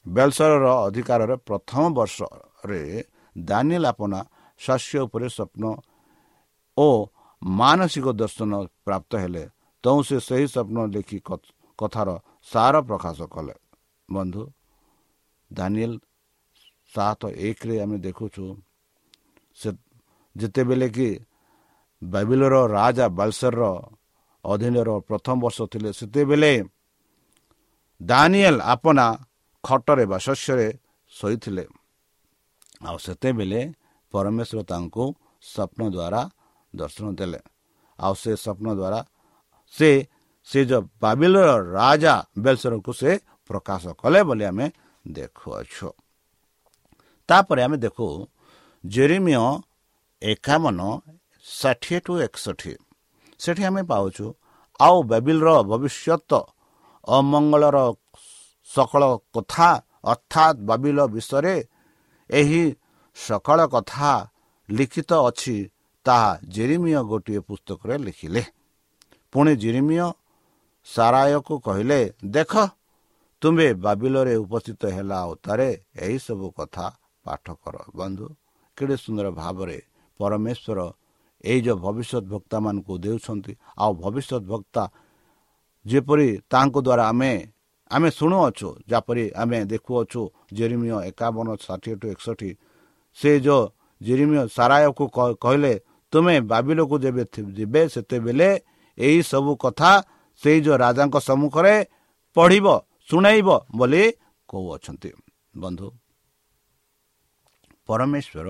ବେଲସରର 0.07 0.67
ଅଧିକାରରେ 0.87 1.37
ପ୍ରଥମ 1.49 1.83
ବର୍ଷରେ 1.99 2.83
ଦାନିଏଲ 3.37 3.85
ଆପନା 3.93 4.21
ଶସ୍ୟ 4.61 4.99
ଉପରେ 5.07 5.27
ସ୍ୱପ୍ନ 5.37 5.65
ଓ 6.77 6.89
ମାନସିକ 7.43 8.07
ଦର୍ଶନ 8.21 8.53
ପ୍ରାପ୍ତ 8.87 9.13
ହେଲେ। 9.23 9.45
ତେଣୁ 9.85 10.01
ସେ 10.09 10.17
ସେହି 10.29 10.47
ସ୍ୱପ୍ନ 10.53 10.77
ଲେଖି 10.95 11.19
କଥାର 11.79 12.09
ସାର 12.51 12.75
ପ୍ରକାଶ 12.89 13.19
କଲେ। 13.35 13.55
ବନ୍ଧୁ 14.09 14.43
ଦାନିଏଲ 15.51 15.93
ସାତ 16.93 17.21
ଏକରେ 17.41 17.75
ଆମେ 17.85 17.97
ଦେଖୁଛୁ 18.07 18.45
ସେ 19.59 19.69
ଯେତେବେଳେ 20.37 20.89
କି 20.89 21.09
ବାଇବିଲର 22.03 22.55
ରାଜା 22.71 23.07
ବାଲସରର 23.19 23.65
ଅଧୀନର 24.45 24.91
ପ୍ରଥମ 25.09 25.37
ବର୍ଷ 25.45 25.59
ଥିଲେ 25.73 25.91
ସେତେବେଳେ 25.99 26.53
ଦାନିଏଲ 28.01 28.57
ଆପନା 28.73 29.07
ଖଟରେ 29.65 30.05
ବା 30.11 30.19
ଶସ୍ୟରେ 30.19 30.69
ଶୋଇଥିଲେ 31.13 31.65
ଆଉ 32.81 32.97
ସେତେବେଳେ 32.99 33.61
ପରମେଶ୍ୱର 34.15 34.61
ତାଙ୍କୁ 34.71 35.05
ସ୍ୱପ୍ନ 35.45 35.81
ଦ୍ୱାରା 35.95 36.21
ଦର୍ଶନ 36.73 37.07
ଦେଲେ 37.19 37.41
ଆଉ 37.99 38.15
ସେ 38.15 38.31
ସ୍ୱପ୍ନ 38.37 38.67
ଦ୍ୱାରା 38.79 39.01
ସେ 39.75 39.91
ସେ 40.49 40.61
ଯେଉଁ 40.65 40.83
ବାବିଲର 41.03 41.49
ରାଜା 41.71 42.15
ବେଲସରକୁ 42.39 42.93
ସେ 42.93 43.11
ପ୍ରକାଶ 43.51 43.83
କଲେ 44.01 44.21
ବୋଲି 44.29 44.45
ଆମେ 44.51 44.67
ଦେଖୁଅଛୁ। 45.09 45.89
ତାପରେ 47.29 47.61
ଆମେ 47.67 47.77
ଦେଖୁ 47.85 48.07
ଜେରିମିୟ 48.85 49.47
ଏକାବନ 50.23 50.81
ଷାଠିଏ 51.45 51.99
ଟୁ 52.05 52.13
ଏକଷଠି। 52.27 52.73
ସେଠି 53.43 53.63
ଆମେ 53.69 53.83
ପାଉଛୁ 53.91 54.27
ଆଉ 54.81 54.97
ବାବିଲର 55.11 55.49
ଭବିଷ୍ୟତ 55.71 56.33
ଅମଙ୍ଗଳର 57.09 57.79
ସକଳ 58.69 59.03
କଥା 59.35 59.71
ଅର୍ଥାତ୍ 60.05 60.59
ବାବିଲ 60.69 60.99
ବିଷୟରେ 61.15 61.57
ଏହି 62.31 62.63
ସକଳ 63.17 63.59
କଥା 63.75 64.11
ଲିଖିତ 64.69 65.11
ଅଛି 65.29 65.57
ତାହା 66.07 66.31
ଜେରିମିୟ 66.55 67.01
ଗୋଟିଏ 67.11 67.41
ପୁସ୍ତକରେ 67.49 67.95
ଲେଖିଲେ। 68.07 68.43
ପୁଣି 69.33 69.53
ଜିରିମିୟ 69.63 70.07
ସାରାୟକୁ 70.87 71.55
କହିଲେ 71.67 72.01
ଦେଖ 72.27 72.53
ତୁମେ 73.43 73.67
ବାବିଲରେ 73.85 74.35
ଉପସ୍ଥିତ 74.45 74.83
ହେଲା 74.97 75.19
ଅବତାରେ 75.27 75.69
ଏହିସବୁ 76.05 76.47
କଥା 76.59 76.87
ପାଠ 77.25 77.45
କର। 77.63 77.77
ବନ୍ଧୁ 77.99 78.27
କେଡ଼େ 78.79 78.97
ସୁନ୍ଦର 79.05 79.27
ଭାବରେ 79.41 79.79
ପରମେଶ୍ୱର 80.21 80.79
ଏଇ 81.45 81.59
ଯେଉଁ 81.67 81.79
ଭବିଷ୍ୟତ 81.87 82.25
ଭକ୍ତାମାନଙ୍କୁ 82.33 82.95
ଦେଉଛନ୍ତି। 83.05 83.53
ଆଉ 83.83 83.93
ଭବିଷ୍ୟତ 84.03 84.43
ଭକ୍ତା 84.53 84.83
ଯେପରି 85.85 86.29
ତାଙ୍କ 86.53 86.75
ଦ୍ୱାରା 86.87 87.05
ଆମେ 87.13 87.33
ଆମେ 87.91 88.09
ଶୁଣୁଅଛୁ 88.19 88.69
ଯେପରି 88.91 89.25
ଆମେ 89.43 89.59
ଦେଖୁଅଛୁ 89.73 90.21
ଜେରିମିୟ 90.57 90.97
ଏକାବନ 91.11 91.47
ଷାଠିଏ 91.67 91.95
ଟୁ 92.01 92.07
ଏକଷଠି 92.15 92.51
ସେ 93.19 93.31
ଯେଉଁ 93.47 93.63
ଜେରିମିୟ 94.01 94.43
ସାରାୟକୁ 94.57 95.05
କହିଲେ 95.45 95.73
ତୁମେ 96.13 96.35
ବାବିଲକୁ 96.53 96.95
ଯେବେ 97.05 97.23
ଯିବେ 97.59 97.83
ସେତେବେଳେ 97.95 98.51
ଏହିସବୁ 98.99 99.53
କଥା 99.65 99.91
ସେଇ 100.43 100.59
ଯେଉଁ 100.65 100.77
ରାଜାଙ୍କ 100.85 101.17
ସମ୍ମୁଖରେ 101.29 101.75
ପଢ଼ିବ। 102.37 102.67
ଶୁଣାଇବ 103.09 103.49
ବୋଲି 103.73 104.03
କହୁଅଛନ୍ତି 104.49 105.11
ବନ୍ଧୁ 105.55 105.87
ପରମେଶ୍ୱର 107.89 108.49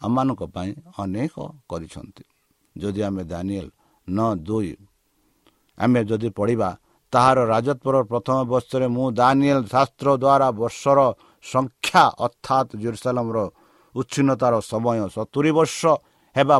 ଆମମାନଙ୍କ 0.00 0.42
ପାଇଁ 0.48 0.70
ଅନେକ 0.96 1.34
କରିଛନ୍ତି 1.68 2.24
ଯଦି 2.76 3.00
ଆମେ 3.08 3.22
ଦାନିଏଲ 3.32 3.68
ନ 4.08 4.18
ଦୁଇ 4.40 4.72
ଆମେ 5.78 6.00
ଯଦି 6.08 6.28
ପଢ଼ିବା 6.32 6.68
ତାହାର 7.12 7.38
ରାଜତ୍ୱର 7.52 7.96
ପ୍ରଥମ 8.10 8.36
ବର୍ଷରେ 8.52 8.86
ମୁଁ 8.96 9.06
ଦାନିଏଲ 9.12 9.60
ଶାସ୍ତ୍ର 9.66 10.08
ଦ୍ୱାରା 10.16 10.48
ବର୍ଷର 10.56 10.98
ସଂଖ୍ୟା 11.44 12.04
ଅର୍ଥାତ୍ 12.18 12.70
ଜେରୁସାଲାମର 12.82 13.38
ଉଚ୍ଛିନ୍ନତାର 13.94 14.54
ସମୟ 14.62 14.98
ସତୁରି 15.10 15.50
ବର୍ଷ 15.52 15.80
ହେବା 16.36 16.56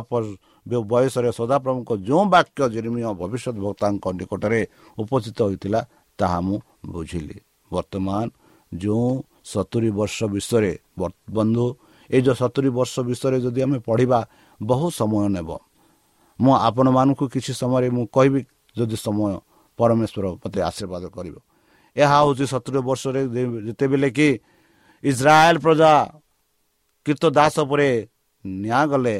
ବୟସରେ 0.83 1.29
ସଦାପ୍ରଭୁଙ୍କ 1.31 1.91
ଯେଉଁ 2.05 2.23
ବାକ୍ୟ 2.29 2.61
ଜିର୍ମୀୟ 2.73 3.09
ଭବିଷ୍ୟତ 3.17 3.55
ବକ୍ତାଙ୍କ 3.57 4.05
ନିକଟରେ 4.13 4.61
ଉପସ୍ଥିତ 4.97 5.39
ହୋଇଥିଲା 5.41 5.79
ତାହା 6.21 6.39
ମୁଁ 6.47 6.57
ବୁଝିଲି। 6.91 7.37
ବର୍ତ୍ତମାନ 7.71 8.25
ଯେଉଁ 8.71 9.09
ସତୁରି 9.51 9.89
ବର୍ଷ 9.99 10.17
ବିଷୟରେ 10.33 10.73
ବନ୍ଧୁ 11.37 11.65
ଏଇ 12.09 12.21
ଯେଉଁ 12.25 12.35
ସତୁରି 12.41 12.69
ବର୍ଷ 12.77 12.93
ବିଷୟରେ 13.09 13.37
ଯଦି 13.45 13.59
ଆମେ 13.65 13.77
ପଢ଼ିବା 13.87 14.19
ବହୁ 14.59 14.85
ସମୟ 14.99 15.25
ନେବ। 15.35 15.49
ମୁଁ 16.39 16.53
ଆପଣମାନଙ୍କୁ 16.67 17.25
କିଛି 17.33 17.51
ସମୟରେ 17.61 17.87
ମୁଁ 17.95 18.05
କହିବି 18.15 18.41
ଯଦି 18.75 18.97
ସମୟ 19.05 19.31
ପରମେଶ୍ୱର 19.79 20.25
ମୋତେ 20.41 20.59
ଆଶୀର୍ବାଦ 20.69 21.03
କରିବ। 21.15 21.35
ଏହା 21.95 22.15
ହେଉଛି 22.21 22.45
ସତୁରି 22.53 22.79
ବର୍ଷରେ 22.87 23.21
ଯେତେବେଳେ 23.67 24.09
କି 24.17 24.29
ଇସ୍ରାଏଲ 25.03 25.55
ପ୍ରଜା 25.65 25.91
କୀର୍ତ୍ତ 27.05 27.25
ଦାସ 27.37 27.55
ପରେ 27.69 27.89
ନିଆଁ 28.45 28.83
ଗଲେ 28.91 29.17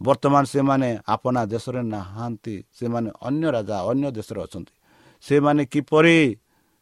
ବର୍ତ୍ତମାନ 0.00 0.42
ସେମାନେ 0.54 0.88
ଆପଣା 1.14 1.40
ଦେଶରେ 1.52 1.80
ନାହାନ୍ତି। 1.94 2.54
ସେମାନେ 2.78 3.08
ଅନ୍ୟ 3.28 3.46
ରାଜା 3.56 3.76
ଅନ୍ୟ 3.90 4.06
ଦେଶରେ 4.18 4.40
ଅଛନ୍ତି। 4.46 4.74
ସେମାନେ 5.24 5.62
କିପରି 5.72 6.18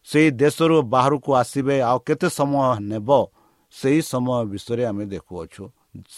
ସେଇ 0.09 0.29
ଦେଶରୁ 0.43 0.77
ବାହାରକୁ 0.93 1.31
ଆସିବେ 1.41 1.77
ଆଉ 1.91 1.99
କେତେ 2.07 2.29
ସମୟ 2.39 2.69
ନେବ 2.91 3.11
ସେହି 3.75 4.01
ସମୟ 4.13 4.41
ବିଷୟରେ 4.53 4.83
ଆମେ 4.91 5.05
ଦେଖୁଅଛୁ। 5.13 5.65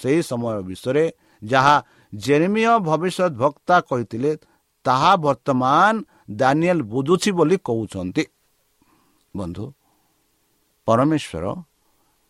ସେହି 0.01 0.21
ସମୟ 0.31 0.57
ବିଷୟରେ 0.69 1.05
ଯାହା 1.43 1.77
ଜେରିମିୟ 2.13 2.73
ଭବିଷ୍ୟତ 2.89 3.33
ଭକ୍ତା 3.43 3.77
କହିଥିଲେ 3.89 4.31
ତାହା 4.87 5.13
ବର୍ତ୍ତମାନ 5.25 5.95
ଦାନିଏଲ 6.41 6.81
ବୁଝୁଛି 6.93 7.31
ବୋଲି 7.39 7.57
କହୁଛନ୍ତି। 7.69 8.25
ବନ୍ଧୁ 9.35 9.65
ପରମେଶ୍ୱର 10.89 11.45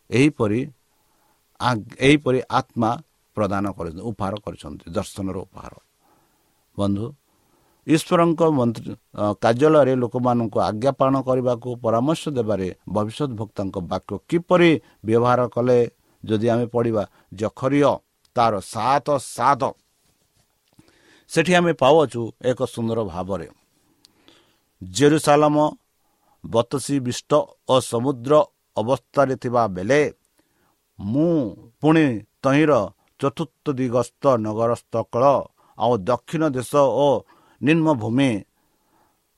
ଏହିପରି 0.09 0.61
ଏହିପରି 2.05 2.39
ଆତ୍ମା 2.59 2.91
ପ୍ରଦାନ 3.37 3.65
କରିଛନ୍ତି 3.77 4.01
ଉପହାର 4.09 4.33
କରିଛନ୍ତି 4.45 4.85
ଦର୍ଶନର 4.97 5.37
ଉପହାର। 5.45 5.73
ବନ୍ଧୁ 6.77 7.05
ଈଶ୍ୱରଙ୍କ 7.87 8.41
ମନ୍ତ୍ରୀ 8.57 8.93
କାର୍ଯ୍ୟାଳୟରେ 9.43 9.93
ଲୋକମାନଙ୍କୁ 10.03 10.57
ଆଜ୍ଞା 10.69 10.91
ପାଳନ 10.99 11.15
କରିବାକୁ 11.27 11.69
ପରାମର୍ଶ 11.83 12.23
ଦେବାରେ 12.37 12.67
ଭବିଷ୍ୟତ 12.95 13.31
ଭକ୍ତାଙ୍କ 13.39 13.75
ବାକ୍ୟ 13.91 14.13
କିପରି 14.29 14.71
ବ୍ୟବହାର 15.05 15.39
କଲେ 15.55 15.79
ଯଦି 16.23 16.47
ଆମେ 16.53 16.65
ପଢ଼ିବା 16.75 17.03
ଜଖରିୟ 17.39 17.91
ତାର 18.35 18.53
ସାତ 18.73 19.07
ସାତ 19.35 19.61
ସେଠି 21.29 21.51
ଆମେ 21.59 21.71
ପାଉଅଛୁ 21.81 22.21
ଏକ 22.49 22.59
ସୁନ୍ଦର 22.73 22.99
ଭାବରେ। 23.13 23.47
ଜେରୁସାଲମ 24.81 25.55
ବତସୀ 26.43 26.95
ବିଷ୍ଟ 27.05 27.31
ଓ 27.69 27.75
ସମୁଦ୍ର 27.91 28.33
ଅବସ୍ଥାରେ 28.77 29.35
ଥିବା 29.43 29.63
ବେଳେ 29.75 30.01
ମୁଁ 30.99 31.31
ପୁଣି 31.81 32.05
ତହିଁର 32.43 32.71
ଚତୁର୍ଥ 33.19 33.65
ଦିଗସ୍ଥ 33.79 34.23
ନଗରସ୍ଥଳ 34.45 35.23
ଆଉ 35.77 35.93
ଦକ୍ଷିଣ 36.09 36.43
ଦେଶ 36.55 36.71
ଓ 37.05 37.07
ନିମ୍ନଭୂମି 37.61 38.31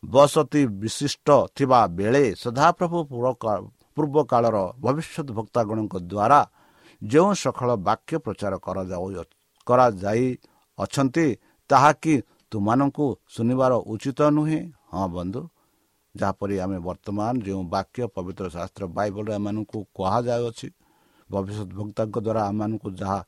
ବସତି 0.03 0.61
ବିଶିଷ୍ଟ 0.81 1.27
ଥିବା 1.55 1.79
ବେଳେ 1.97 2.23
ସଦାପ୍ରଭୁ 2.43 2.97
ପୂର୍ବ 3.95 4.17
କାଳର 4.31 4.57
ଭବିଷ୍ୟତ 4.83 5.27
ଭକ୍ତାଗଣଙ୍କ 5.37 5.95
ଦ୍ୱାରା 6.03 6.41
ଯେଉଁ 7.01 7.31
ସକଳ 7.33 7.69
ବାକ୍ୟ 7.87 8.13
ପ୍ରଚାର 8.25 8.53
କରାଯାଉ 8.65 9.05
କରାଯାଇ 9.67 10.27
ଅଛନ୍ତି 10.77 11.25
ତାହାକି 11.69 12.15
ତୁମାନଙ୍କୁ 12.51 13.05
ଶୁଣିବାର 13.27 13.73
ଉଚିତ 13.93 14.19
ନୁହେଁ? 14.37 14.59
ହଁ 14.91 15.05
ବନ୍ଧୁ 15.15 15.41
ଯାହାପରି 16.15 16.55
ଆମେ 16.63 16.77
ବର୍ତ୍ତମାନ 16.87 17.33
ଯେଉଁ 17.45 17.63
ବାକ୍ୟ 17.71 18.01
ପବିତ୍ର 18.15 18.45
ଶାସ୍ତ୍ର 18.55 18.83
ବାଇବଲରେ 18.97 19.31
ଏମାନଙ୍କୁ 19.39 19.79
କୁହାଯାଉଅଛି 19.95 20.67
ଭବିଷ୍ୟତ 21.29 21.69
ଭକ୍ତାଙ୍କ 21.79 22.15
ଦ୍ୱାରା 22.17 22.41
ଆମମାନଙ୍କୁ 22.49 22.89
ଯାହା 22.99 23.19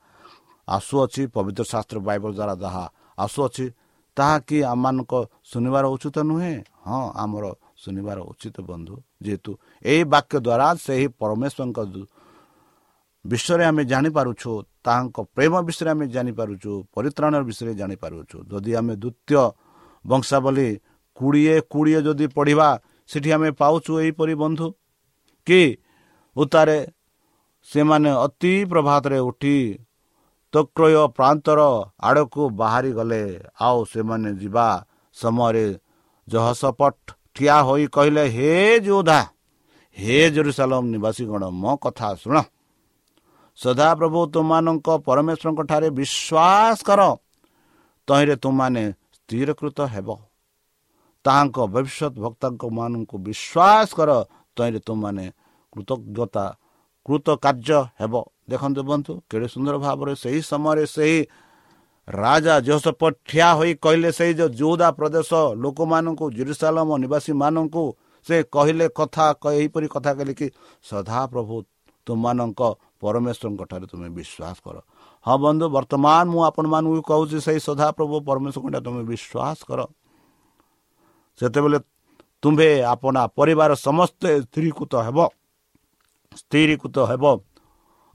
ଆସୁଅଛି 0.67 1.21
ପବିତ୍ର 1.35 1.63
ଶାସ୍ତ୍ର 1.71 1.97
ବାଇବଲ 2.07 2.31
ଦ୍ୱାରା 2.33 2.55
ଯାହା 2.63 2.85
ଆସୁଅଛି 3.17 3.65
ତାହାକି 4.17 4.57
ଆମମାନଙ୍କ 4.73 5.13
ଶୁଣିବାର 5.51 5.85
ଉଚିତ 5.95 6.17
ନୁହେଁ। 6.29 6.55
ହଁ 6.85 7.03
ଆମର 7.23 7.45
ଶୁଣିବାର 7.83 8.19
ଉଚିତ 8.31 8.57
ବନ୍ଧୁ 8.69 8.95
ଯେହେତୁ 9.25 9.51
ଏହି 9.91 10.03
ବାକ୍ୟ 10.13 10.35
ଦ୍ୱାରା 10.45 10.67
ସେହି 10.85 11.07
ପରମେଶ୍ୱରଙ୍କ 11.21 11.79
ବିଷୟରେ 13.25 13.63
ଆମେ 13.71 13.83
ଜାଣିପାରୁଛୁ 13.91 14.51
ତାହାଙ୍କ 14.85 15.17
ପ୍ରେମ 15.35 15.53
ବିଷୟରେ 15.67 15.89
ଆମେ 15.95 16.05
ଜାଣିପାରୁଛୁ 16.15 16.71
ପରିତ୍ରାଣ 16.95 17.33
ବିଷୟରେ 17.47 17.73
ଜାଣିପାରୁଛୁ। 17.81 18.37
ଯଦି 18.51 18.71
ଆମେ 18.79 18.93
ଦ୍ୱିତୀୟ 19.03 19.43
ବଂଶାବଳୀ 20.05 20.69
କୋଡ଼ିଏ 21.17 21.55
କୋଡ଼ିଏ 21.71 21.99
ଯଦି 22.07 22.25
ପଢ଼ିବା 22.37 22.69
ସେଠି 23.09 23.29
ଆମେ 23.35 23.49
ପାଉଛୁ 23.61 23.91
ଏହିପରି 24.03 24.33
ବନ୍ଧୁ 24.43 24.67
କି 25.47 25.61
ଉତ୍ତାରେ 26.35 26.77
ସେମାନେ 27.67 28.11
ଅତି 28.25 28.53
ପ୍ରଭାତରେ 28.71 29.17
ଉଠି 29.29 29.57
ତକ୍ରୟ 30.53 30.95
ପ୍ରାନ୍ତର 31.17 31.59
ଆଡ଼କୁ 31.99 32.43
ବାହାରି 32.59 32.91
ଗଲେ 32.91 33.23
ଆଉ 33.61 33.77
ସେମାନେ 33.85 34.29
ଯିବା 34.41 34.67
ସମୟରେ 35.15 35.65
ଜହସପଟ 36.27 36.95
ଠିଆ 37.35 37.57
ହୋଇ 37.61 37.85
କହିଲେ 37.87 38.23
ହେ 38.35 38.51
ଯୋଦ୍ଧା 38.85 39.21
ହେ 39.97 40.17
ଜେରୁସାଲମ 40.35 40.83
ନିବାସୀଗଣ 40.93 41.43
ମୋ 41.61 41.71
କଥା 41.75 42.07
ଶୁଣ। 42.15 42.37
ସଦାପ୍ରଭୁ 43.57 44.19
ତୁମମାନଙ୍କ 44.33 44.87
ପରମେଶ୍ୱରଙ୍କ 45.07 45.61
ଠାରେ 45.69 45.89
ବିଶ୍ୱାସ 45.89 46.77
କର। 46.87 47.01
ତହିଁରେ 48.07 48.35
ତୁମମାନେ 48.35 48.83
ସ୍ଥିରକୃତ 49.17 49.77
ହେବ। 49.93 50.07
ତାହାଙ୍କ 51.25 51.57
ଭବିଷ୍ୟତ 51.73 52.13
ଭକ୍ତାଙ୍କ 52.23 52.63
ମାନଙ୍କୁ 52.77 53.15
ବିଶ୍ୱାସ 53.17 53.87
କର। 53.97 54.09
ତହିଁରେ 54.57 54.79
ତୁମମାନେ 54.87 55.25
କୃତଜ୍ଞତା 55.73 56.45
କୃତ 57.05 57.27
କାର୍ଯ୍ୟ 57.43 57.79
ହେବ। 57.99 58.13
ଦେଖନ୍ତୁ 58.51 58.81
ବନ୍ଧୁ 58.89 59.11
କେଡ଼େ 59.29 59.47
ସୁନ୍ଦର 59.53 59.75
ଭାବରେ 59.85 60.13
ସେହି 60.23 60.41
ସମୟରେ 60.51 60.85
ସେହି 60.95 61.19
ରାଜା 62.07 62.55
ଜୋସପ 62.67 63.01
ଠିଆ 63.27 63.49
ହୋଇ 63.59 63.71
କହିଲେ 63.83 64.09
ସେଇ 64.11 64.31
ଯେଉଁ 64.39 64.49
ଯୋଉଦା 64.59 64.87
ପ୍ରଦେଶ 64.99 65.29
ଲୋକମାନଙ୍କୁ 65.63 66.25
ଜିରୁସାଲମ 66.37 66.89
ନିବାସୀମାନଙ୍କୁ 67.03 67.83
ସେ 68.27 68.35
କହିଲେ 68.55 68.85
କଥା 68.99 69.25
ଏହିପରି 69.59 69.87
କଥା 69.95 70.11
କହିଲେ 70.17 70.33
କି 70.39 70.47
ସଦାପ୍ରଭୁ 70.83 71.55
ତୁମମାନଙ୍କ 72.07 72.61
ପରମେଶ୍ୱରଙ୍କ 72.99 73.61
ଠାରେ 73.71 73.85
ତୁମେ 73.91 74.09
ବିଶ୍ୱାସ 74.19 74.57
କର। 74.65 74.75
ହଁ 75.25 75.35
ବନ୍ଧୁ 75.43 75.65
ବର୍ତ୍ତମାନ 75.75 76.25
ମୁଁ 76.31 76.41
ଆପଣମାନଙ୍କୁ 76.49 77.01
କହୁଛି 77.11 77.37
ସେଇ 77.47 77.59
ସଦାପ୍ରଭୁ 77.67 78.15
ପରମେଶ୍ୱରଙ୍କ 78.27 78.77
ତୁମେ 78.85 79.03
ବିଶ୍ୱାସ 79.11 79.57
କର। 79.69 79.79
ସେତେବେଳେ 81.39 81.79
ତୁମ୍ଭେ 82.43 82.69
ଆପଣା 82.93 83.21
ପରିବାର 83.37 83.71
ସମସ୍ତେ 83.87 84.29
ସ୍ଥିରୀକୃତ 84.43 84.93
ହେବ। 85.07 85.19
ସ୍ଥିରୀକୃତ 86.39 86.97
ହେବ 87.11 87.23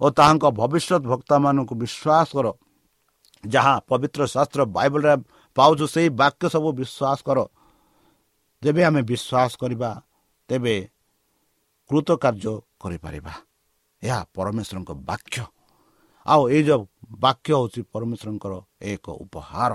ଓ 0.00 0.07
ତାହାଙ୍କ 0.11 0.44
ଭବିଷ୍ୟତ 0.61 1.02
ଭକ୍ତାମାନଙ୍କୁ 1.12 1.74
ବିଶ୍ୱାସ 1.83 2.28
କର। 2.37 2.46
ଯାହା 3.44 3.74
ପବିତ୍ର 3.88 4.20
ଶାସ୍ତ୍ର 4.35 4.61
ବାଇବଲରେ 4.76 5.14
ପାଉଛୁ 5.57 5.85
ସେହି 5.94 6.09
ବାକ୍ୟ 6.20 6.44
ସବୁ 6.54 6.68
ବିଶ୍ୱାସ 6.81 7.18
କର। 7.26 7.38
ଯେବେ 8.62 8.83
ଆମେ 8.85 9.00
ବିଶ୍ୱାସ 9.11 9.50
କରିବା 9.61 9.90
ତେବେ 10.48 10.74
କୃତ 11.90 12.09
କାର୍ଯ୍ୟ 12.22 12.54
କରିପାରିବା। 12.83 13.33
ଏହା 14.02 14.20
ପରମେଶ୍ୱରଙ୍କ 14.35 14.90
ବାକ୍ୟ। 15.09 15.42
ଆଉ 16.26 16.42
ଏଇ 16.48 16.62
ଯେଉଁ 16.62 16.85
ବାକ୍ୟ 17.18 17.50
ହେଉଛି 17.54 17.81
ପରମେଶ୍ୱରଙ୍କର 17.92 18.54
ଏକ 18.83 19.07
ଉପହାର। 19.24 19.72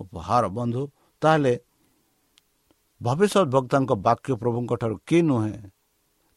ଉପହାର 0.00 0.44
ବନ୍ଧୁ 0.48 0.82
ତାହେଲେ 1.22 1.54
ଭବିଷ୍ୟତ 3.00 3.44
ବକ୍ତାଙ୍କ 3.54 3.90
ବାକ୍ୟ 4.06 4.30
ପ୍ରଭୁଙ୍କ 4.42 4.72
ଠାରୁ 4.80 4.96
କି 5.06 5.18
ନୁହେଁ? 5.22 5.56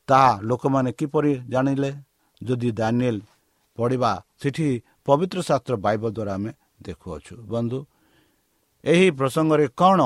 ତାହା 0.10 0.32
ଲୋକମାନେ 0.50 0.91
କିପରି 1.00 1.32
ଜାଣିଲେ? 1.54 1.91
ଯଦି 2.41 2.70
ଦାନିଏଲ 2.80 3.17
ପଢ଼ିବା 3.78 4.12
ସେଠି 4.41 4.67
ପବିତ୍ର 5.08 5.39
ଶାସ୍ତ୍ର 5.50 5.74
ବାଇବଲ 5.86 6.10
ଦ୍ୱାରା 6.17 6.34
ଆମେ 6.38 6.52
ଦେଖୁଅଛୁ। 6.86 7.34
ବନ୍ଧୁ 7.52 7.80
ଏହି 8.84 9.08
ପ୍ରସଙ୍ଗରେ 9.20 9.65
କ'ଣ 9.80 10.00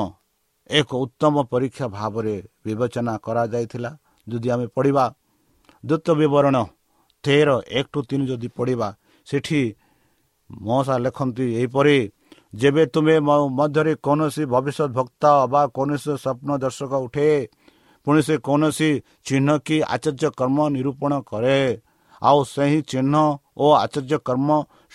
ଏକ 0.69 0.89
ଉତ୍ତମ 1.05 1.35
ପରୀକ୍ଷା 1.53 1.85
ଭାବରେ 1.97 2.35
ବିବେଚନା 2.65 3.13
କରାଯାଇଥିଲା? 3.25 3.91
ଯଦି 4.27 4.47
ଆମେ 4.53 4.65
ପଢ଼ିବା 4.75 5.05
ଦ୍ୱିତ 5.83 6.07
ବିବରଣ 6.21 6.55
ତେର 7.23 7.49
ଏକ 7.69 7.85
ଟୁ 7.93 7.99
ତିନି 8.09 8.25
ଯଦି 8.31 8.47
ପଢ଼ିବା 8.57 8.87
ସେଠି 9.27 9.61
ମଶା 10.49 10.95
ଲେଖନ୍ତି 11.05 11.45
ଏହିପରି 11.59 11.97
ଯେବେ 12.53 12.83
ତୁମେ 12.93 13.15
ମଧ୍ୟରେ 13.59 13.93
କୌଣସି 14.05 14.43
ଭବିଷ୍ୟତ 14.53 14.89
ଭକ୍ତ 14.97 15.23
ବା 15.53 15.61
କୌଣସି 15.75 16.11
ସ୍ୱପ୍ନ 16.23 16.49
ଦର୍ଶକ 16.63 16.91
ଉଠେ 17.05 17.27
ପୁଣି 18.05 18.21
ସେ 18.27 18.35
କୌଣସି 18.37 18.89
ଚିହ୍ନ 19.25 19.49
କି 19.65 19.77
ଆଚର୍ଯ୍ୟ 19.95 20.29
କର୍ମ 20.39 20.57
ନିରୂପଣ 20.69 21.11
କରେ। 21.21 21.59
ଆଉ 22.21 22.39
ସେହି 22.53 22.79
ଚିହ୍ନ 22.81 23.15
ଓ 23.57 23.65
ଆଚର୍ଯ୍ୟ 23.83 24.17
କର୍ମ 24.27 24.49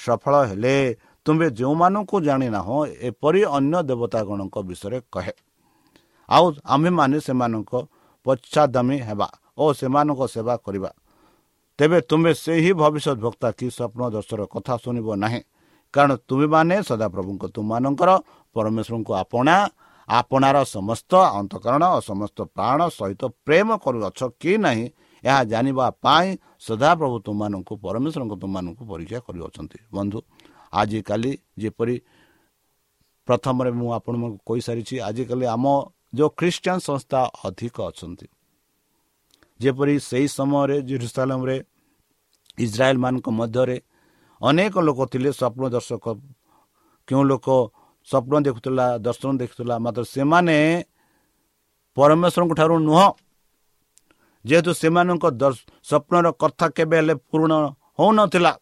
ସଫଳ 0.05 0.35
ହେଲେ। 0.51 0.77
ତୁମେ 1.27 1.47
ଯେଉଁମାନଙ୍କୁ 1.51 2.16
ଜାଣିନାହଁ 2.21 2.77
ଏପରି 3.09 3.40
ଅନ୍ୟ 3.57 3.77
ଦେବତାଗଣଙ୍କ 3.88 4.57
ବିଷୟରେ 4.69 4.99
କହେ। 5.12 5.35
ଆଉ 6.29 6.45
ଆମ୍ଭେମାନେ 6.64 7.19
ସେମାନଙ୍କ 7.21 7.73
ପଶ୍ଚାଦାମୀ 8.27 8.99
ହେବା 9.09 9.29
ଓ 9.59 9.64
ସେମାନଙ୍କ 9.73 10.21
ସେବା 10.35 10.55
କରିବା। 10.57 10.90
ତେବେ 11.79 11.99
ତୁମେ 12.01 12.31
ସେହି 12.35 12.73
ଭବିଷ୍ୟତ 12.73 13.19
ଭକ୍ତା 13.25 13.49
କି 13.59 13.66
ସ୍ୱପ୍ନ 13.71 14.01
ଦର୍ଶର 14.11 14.40
କଥା 14.55 14.75
ଶୁଣିବ 14.85 15.09
ନାହିଁ। 15.23 15.40
କାରଣ 15.95 16.12
ତୁମେମାନେ 16.29 16.77
ସଦାପ୍ରଭୁଙ୍କ 16.88 17.42
ତୁମମାନଙ୍କର 17.55 18.11
ପରମେଶ୍ୱରଙ୍କୁ 18.57 19.12
ଆପଣା 19.23 19.57
ଆପଣାର 20.09 20.57
ସମସ୍ତ 20.77 21.12
ଅନ୍ତକରଣ 21.38 21.83
ଓ 21.97 21.99
ସମସ୍ତ 22.11 22.38
ପ୍ରାଣ 22.57 22.81
ସହିତ 22.99 23.23
ପ୍ରେମ 23.47 23.69
କରୁଅଛ 23.85 24.21
କି 24.40 24.53
ନାହିଁ 24.64 24.85
ଏହା 25.25 25.40
ଜାଣିବା 25.53 25.87
ପାଇଁ 26.05 26.29
ସଦାପ୍ରଭୁ 26.66 27.16
ତୁମମାନଙ୍କୁ 27.27 27.73
ପରମେଶ୍ୱରଙ୍କ 27.85 28.35
ତୁମମାନଙ୍କୁ 28.42 28.83
ପରୀକ୍ଷା 28.92 29.19
କରିଅଛନ୍ତି। 29.27 29.79
ବନ୍ଧୁ 29.97 30.19
ଆଜିକାଲି 30.73 31.33
ଯେପରି 31.59 31.97
ପ୍ରଥମରେ 33.29 33.71
ମୁଁ 33.79 33.88
ଆପଣମାନଙ୍କୁ 33.99 34.38
କହିସାରିଛି 34.49 34.95
ଆଜିକାଲି 35.09 35.45
ଆମ 35.57 35.64
ଯେଉଁ 36.16 36.31
ଖ୍ରୀଷ୍ଟିଆନ 36.38 36.79
ସଂସ୍ଥା 36.88 37.21
ଅଧିକ 37.47 37.77
ଅଛନ୍ତି। 37.90 38.27
ଯେପରି 39.61 39.95
ସେହି 40.09 40.29
ସମୟରେ 40.38 40.77
ଜେରୁସାଲାମରେ 40.88 41.57
ଇସ୍ରାଏଲ 42.59 42.97
ମାନଙ୍କ 43.05 43.27
ମଧ୍ୟରେ 43.40 43.77
ଅନେକ 44.40 44.75
ଲୋକ 44.87 44.99
ଥିଲେ 45.12 45.31
ସ୍ୱପ୍ନ 45.38 45.62
ଦର୍ଶକ 45.75 46.05
କେଉଁ 47.09 47.25
ଲୋକ 47.31 47.47
ସ୍ୱପ୍ନ 48.09 48.35
ଦେଖୁଥିଲା 48.47 48.87
ଦର୍ଶନ 49.07 49.31
ଦେଖୁଥିଲା 49.42 49.75
ମାତ୍ର 49.85 50.03
ସେମାନେ 50.14 50.57
ପରମେଶ୍ୱରଙ୍କ 51.97 52.53
ଠାରୁ 52.59 52.77
ନୁହଁ। 52.88 53.07
ଯେହେତୁ 54.45 54.71
ସେମାନଙ୍କ 54.83 55.25
ସ୍ୱପ୍ନର 55.88 56.27
କଥା 56.42 56.66
କେବେ 56.77 56.97
ହେଲେ 57.01 57.14
ପୂରଣ 57.31 57.53
ହେଉନଥିଲା। 57.99 58.53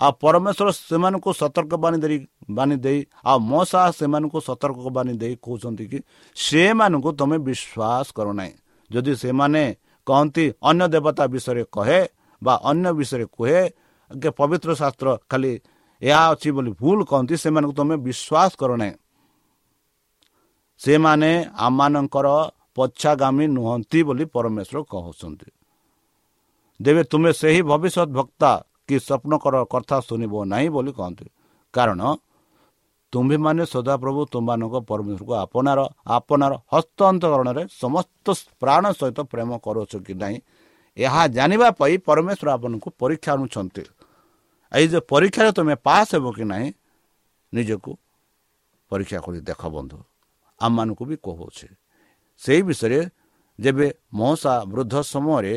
ଆଉ 0.00 0.12
ପରମେଶ୍ୱର 0.22 0.68
ସେମାନଙ୍କୁ 0.88 1.30
ସତର୍କ 1.40 1.72
ବାଣୀ 1.82 1.98
ଦେଇ 2.04 2.18
ବାଣୀ 2.56 2.76
ଦେଇ 2.84 2.98
ଆଉ 3.30 3.38
ମୋ 3.50 3.60
ସହ 3.70 3.84
ସେମାନଙ୍କୁ 3.98 4.38
ସତର୍କ 4.48 4.78
ବାଣୀ 4.96 5.12
ଦେଇ 5.22 5.34
କହୁଛନ୍ତି 5.44 5.84
କି 5.90 5.98
ସେମାନଙ୍କୁ 6.36 7.10
ତୁମେ 7.18 7.36
ବିଶ୍ୱାସ 7.48 8.06
କର 8.16 8.28
ନାହିଁ। 8.38 8.52
ଯଦି 8.90 9.12
ସେମାନେ 9.22 9.62
କହନ୍ତି 10.06 10.44
ଅନ୍ୟ 10.70 10.84
ଦେବତା 10.94 11.24
ବିଷୟରେ 11.34 11.62
କହେ 11.76 12.00
ବା 12.42 12.54
ଅନ୍ୟ 12.70 12.88
ବିଷୟରେ 12.98 13.26
କୁହେ 13.36 13.60
ପବିତ୍ର 14.38 14.70
ଶାସ୍ତ୍ର 14.80 15.08
ଖାଲି 15.30 15.52
ଏହା 16.02 16.22
ଅଛି 16.32 16.48
ବୋଲି 16.56 16.70
ଭୁଲ 16.80 16.98
କହନ୍ତି 17.10 17.34
ସେମାନଙ୍କୁ 17.42 17.74
ତୁମେ 17.78 17.96
ବିଶ୍ୱାସ 18.06 18.50
କର 18.60 18.70
ନାହିଁ। 18.76 18.94
ସେମାନେ 20.80 21.30
ଆମମାନଙ୍କର 21.66 22.26
ପଛାଗାମୀ 22.76 23.44
ନୁହନ୍ତି 23.56 23.98
ବୋଲି 24.08 24.24
ପରମେଶ୍ୱର 24.34 24.78
କହୁଛନ୍ତି। 24.92 25.48
ଦେବେ 26.80 27.02
ତୁମେ 27.10 27.30
ସେହି 27.40 27.60
ଭବିଷ୍ୟତ 27.70 28.08
ଭକ୍ତା 28.18 28.50
କି 28.86 28.96
ସ୍ୱପ୍ନକର 28.98 29.54
କଥା 29.72 29.96
ଶୁଣିବ 30.08 30.34
ନାହିଁ 30.52 30.68
ବୋଲି 30.74 30.92
କହନ୍ତି। 30.98 31.26
କାରଣ 31.74 32.00
ତୁମ୍ଭେମାନେ 33.12 33.62
ସଦାପ୍ରଭୁ 33.74 34.20
ତୁମମାନଙ୍କ 34.32 34.74
ପରମେଶ୍ୱରକୁ 34.90 35.32
ଆପଣାର 35.44 35.80
ଆପଣାର 36.16 36.52
ହସ୍ତାନ୍ତରଣରେ 36.72 37.62
ସମସ୍ତ 37.82 38.26
ପ୍ରାଣ 38.60 38.84
ସହିତ 38.98 39.18
ପ୍ରେମ 39.32 39.50
କରୁଅଛ 39.64 39.92
କି 40.06 40.14
ନାହିଁ 40.22 40.38
ଏହା 40.96 41.22
ଜାଣିବା 41.36 41.68
ପାଇଁ 41.80 41.94
ପରମେଶ୍ୱର 42.08 42.48
ଆପଣଙ୍କୁ 42.56 42.88
ପରୀକ୍ଷା 43.00 43.30
ଆଣୁଛନ୍ତି। 43.34 43.82
ଏଇ 44.72 44.86
ଯେଉଁ 44.92 45.02
ପରୀକ୍ଷାରେ 45.12 45.50
ତୁମେ 45.56 45.74
ପାସ୍ 45.86 46.10
ହେବ 46.14 46.26
କି 46.36 46.44
ନାହିଁ 46.52 46.68
ନିଜକୁ 47.52 47.90
ପରୀକ୍ଷା 48.90 49.18
କରି 49.24 49.38
ଦେଖ 49.48 49.62
ବନ୍ଧୁ। 49.74 49.98
ଆମମାନଙ୍କୁ 50.60 51.02
ବି 51.10 51.16
କହୁଅଛି 51.26 51.68
ସେହି 52.42 52.62
ବିଷୟରେ 52.68 53.00
ଯେବେ 53.58 53.86
ମହସା 54.18 54.54
ବୃଦ୍ଧ 54.72 54.94
ସମୟରେ 55.12 55.54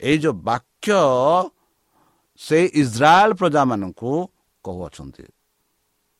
ଏଇ 0.00 0.16
ଯେଉଁ 0.22 0.34
ବାକ୍ୟ 0.48 0.98
ସେଇ 2.40 2.66
ଇସ୍ରାଏଲ 2.82 3.30
ପ୍ରଜାମାନଙ୍କୁ 3.40 4.12
କହୁଅଛନ୍ତି। 4.64 5.26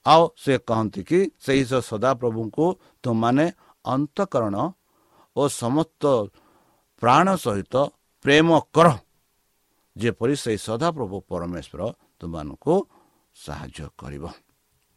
ଆଉ 0.06 0.22
ସେ 0.42 0.52
କହନ୍ତି 0.68 1.00
କି 1.08 1.18
ସେହି 1.44 1.62
ସଦାପ୍ରଭୁଙ୍କୁ 1.90 2.66
ତୁମମାନେ 3.04 3.46
ଅନ୍ତକରଣ 3.84 4.56
ଓ 5.36 5.42
ସମସ୍ତ 5.62 6.02
ପ୍ରାଣ 7.02 7.26
ସହିତ 7.44 7.74
ପ୍ରେମ 8.24 8.48
କର। 8.74 8.88
ଯେପରି 9.96 10.34
ସେହି 10.44 10.58
ସଦାପ୍ରଭୁ 10.68 11.16
ପରମେଶ୍ୱର 11.30 11.82
ତୁମମାନଙ୍କୁ 12.20 12.74
ସାହାଯ୍ୟ 13.36 13.86
କରିବ। 14.00 14.24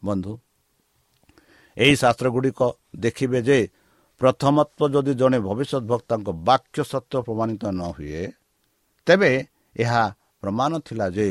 ବନ୍ଧୁ 0.02 0.32
ଏହି 1.76 1.94
ଶାସ୍ତ୍ର 2.02 2.26
ଗୁଡ଼ିକ 2.34 2.60
ଦେଖିବେ 2.96 3.38
ଯେ 3.48 3.58
ପ୍ରଥମତ୍ଵ 4.20 4.80
ଯଦି 4.94 5.12
ଜଣେ 5.20 5.38
ଭବିଷ୍ୟତ 5.48 5.82
ଭକ୍ତାଙ୍କ 5.90 6.28
ବାକ୍ୟ 6.48 6.78
ସତ୍ୟ 6.92 7.14
ପ୍ରମାଣିତ 7.26 7.62
ନ 7.70 7.82
ହୁଏ 7.96 8.22
ତେବେ 9.06 9.32
ଏହା 9.76 10.02
ପ୍ରମାଣ 10.42 10.72
ଥିଲା 10.86 11.06
ଯେ 11.16 11.28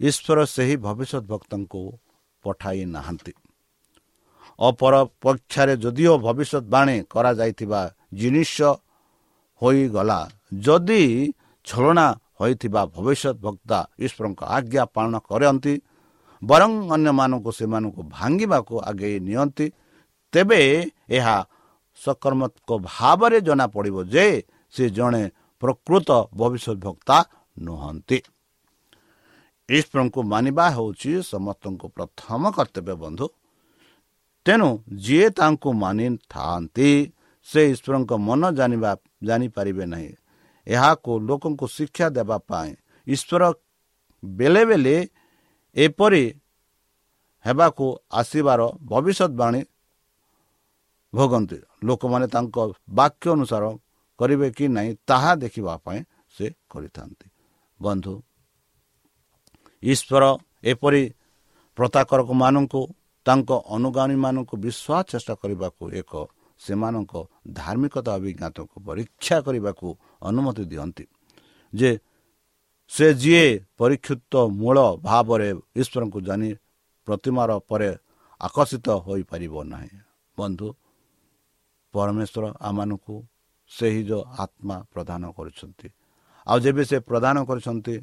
ଈଶ୍ୱର 0.00 0.38
ସେହି 0.54 0.74
ଭବିଷ୍ୟତ 0.86 1.22
ଭକ୍ତଙ୍କୁ 1.32 1.82
ପଠାଇ 2.44 2.80
ନାହାନ୍ତି। 2.94 3.32
ଅପର 4.58 4.94
ପକ୍ଷରେ 5.22 5.74
ଯଦିଓ 5.82 6.12
ଭବିଷ୍ୟତବାଣୀ 6.26 6.96
କରାଯାଇଥିବା 7.12 7.80
ଜିନିଷ 8.18 8.56
ହୋଇଗଲା 9.62 10.20
ଯଦି 10.64 11.02
ଛଳନା 11.66 12.06
ହୋଇଥିବା 12.40 12.82
ଭବିଷ୍ୟତ 12.86 13.36
ବକ୍ତା 13.46 13.78
ଈଶ୍ୱରଙ୍କ 13.98 14.40
ଆଜ୍ଞା 14.56 14.84
ପାଳନ 14.94 15.14
କରନ୍ତି 15.28 15.74
ବରଂ 16.42 16.72
ଅନ୍ୟମାନଙ୍କୁ 16.90 17.50
ସେମାନଙ୍କୁ 17.50 18.02
ଭାଙ୍ଗିବାକୁ 18.08 18.74
ଆଗେଇ 18.80 19.16
ନିଅନ୍ତି 19.20 19.66
ତେବେ 20.32 20.60
ଏହା 21.08 21.36
ସକର୍ମକ 21.98 22.70
ଭାବରେ 22.84 23.38
ଜଣାପଡ଼ିବ 23.40 23.96
ଯେ 24.04 24.26
ସେ 24.74 24.84
ଜଣେ 24.90 25.22
ପ୍ରକୃତ 25.62 26.08
ଭବିଷ୍ୟତ 26.36 26.78
ଭକ୍ତା 26.84 27.16
ନୁହନ୍ତି। 27.58 28.18
ଈଶ୍ୱରଙ୍କୁ 29.68 30.20
ମାନିବା 30.22 30.66
ହେଉଛି 30.70 31.12
ସମସ୍ତଙ୍କୁ 31.32 31.86
ପ୍ରଥମ 31.88 32.42
କର୍ତ୍ତବ୍ୟ 32.50 32.94
ବନ୍ଧୁ। 32.94 33.26
ତେଣୁ 34.46 34.68
ଯିଏ 34.96 35.26
ତାଙ୍କୁ 35.30 35.68
ମାନିଥାନ୍ତି 35.72 36.90
ସେ 37.46 37.60
ଈଶ୍ୱରଙ୍କ 37.72 38.12
ମନ 38.18 38.42
ଜାଣିବା 38.52 38.90
ଜାଣିପାରିବେ 39.24 39.84
ନାହିଁ। 39.86 40.12
ଏହାକୁ 40.68 41.12
ଲୋକଙ୍କୁ 41.28 41.66
ଶିକ୍ଷା 41.76 42.06
ଦେବା 42.16 42.36
ପାଇଁ। 42.48 42.70
ଈଶ୍ୱର 43.06 43.42
ବେଳେ 44.22 44.96
ଏପରି 45.76 46.24
ହେବାକୁ 47.44 47.86
ଆସିବାର 48.20 48.60
ଭବିଷ୍ୟତବାଣୀ 48.90 49.60
ଭୋଗନ୍ତି। 51.12 51.58
ଲୋକମାନେ 51.86 52.26
ତାଙ୍କ 52.34 52.56
ବାକ୍ୟ 52.90 53.26
ଅନୁସାର 53.36 53.64
କରିବେ 54.18 54.48
କି 54.56 54.64
ନାହିଁ 54.76 54.92
ତାହା 55.08 55.32
ଦେଖିବା 55.42 55.74
ପାଇଁ 55.84 56.00
ସେ 56.34 56.46
କରିଥାନ୍ତି। 56.70 57.26
ବନ୍ଧୁ 57.80 58.14
ଈଶ୍ୱର 59.82 60.24
ଏପରି 60.64 61.02
ପ୍ରତାକରକମାନଙ୍କୁ 61.78 62.80
ତାଙ୍କ 63.26 63.50
ଅନୁଗାମୀମାନଙ୍କୁ 63.76 64.54
ବିଶ୍ୱାସ 64.64 65.02
ଚେଷ୍ଟା 65.10 65.34
କରିବାକୁ 65.42 65.84
ଏକ 66.00 66.12
ସେମାନଙ୍କ 66.60 67.12
ଧାର୍ମିକତା 67.52 68.10
ଅଭିଜ୍ଞତାକୁ 68.18 68.76
ପରୀକ୍ଷା 68.88 69.36
କରିବାକୁ 69.46 69.88
ଅନୁମତି 70.22 70.62
ଦିଅନ୍ତି। 70.70 71.04
ଯେ 71.72 71.90
ସେ 72.92 73.06
ଯିଏ 73.14 73.46
ପରୀକ୍ଷିତ 73.78 74.32
ମୂଳ 74.60 74.78
ଭାବରେ 75.04 75.50
ଈଶ୍ୱରଙ୍କୁ 75.80 76.18
ଜାଣି 76.28 76.48
ପ୍ରତିମାର 77.08 77.50
ପରେ 77.68 77.90
ଆକର୍ଷିତ 78.40 78.86
ହୋଇପାରିବ 79.06 79.54
ନାହିଁ। 79.72 79.96
ବନ୍ଧୁ 80.38 80.68
ପରମେଶ୍ୱର 81.94 82.44
ଆମମାନଙ୍କୁ 82.68 83.14
ସେହି 83.70 84.02
ଯେଉଁ 84.08 84.22
ଆତ୍ମା 84.44 84.76
ପ୍ରଦାନ 84.92 85.22
କରୁଛନ୍ତି 85.36 85.88
ଆଉ 86.46 86.58
ଯେବେ 86.64 86.82
ସେ 86.90 86.96
ପ୍ରଦାନ 87.10 87.36
କରିଛନ୍ତି 87.48 87.94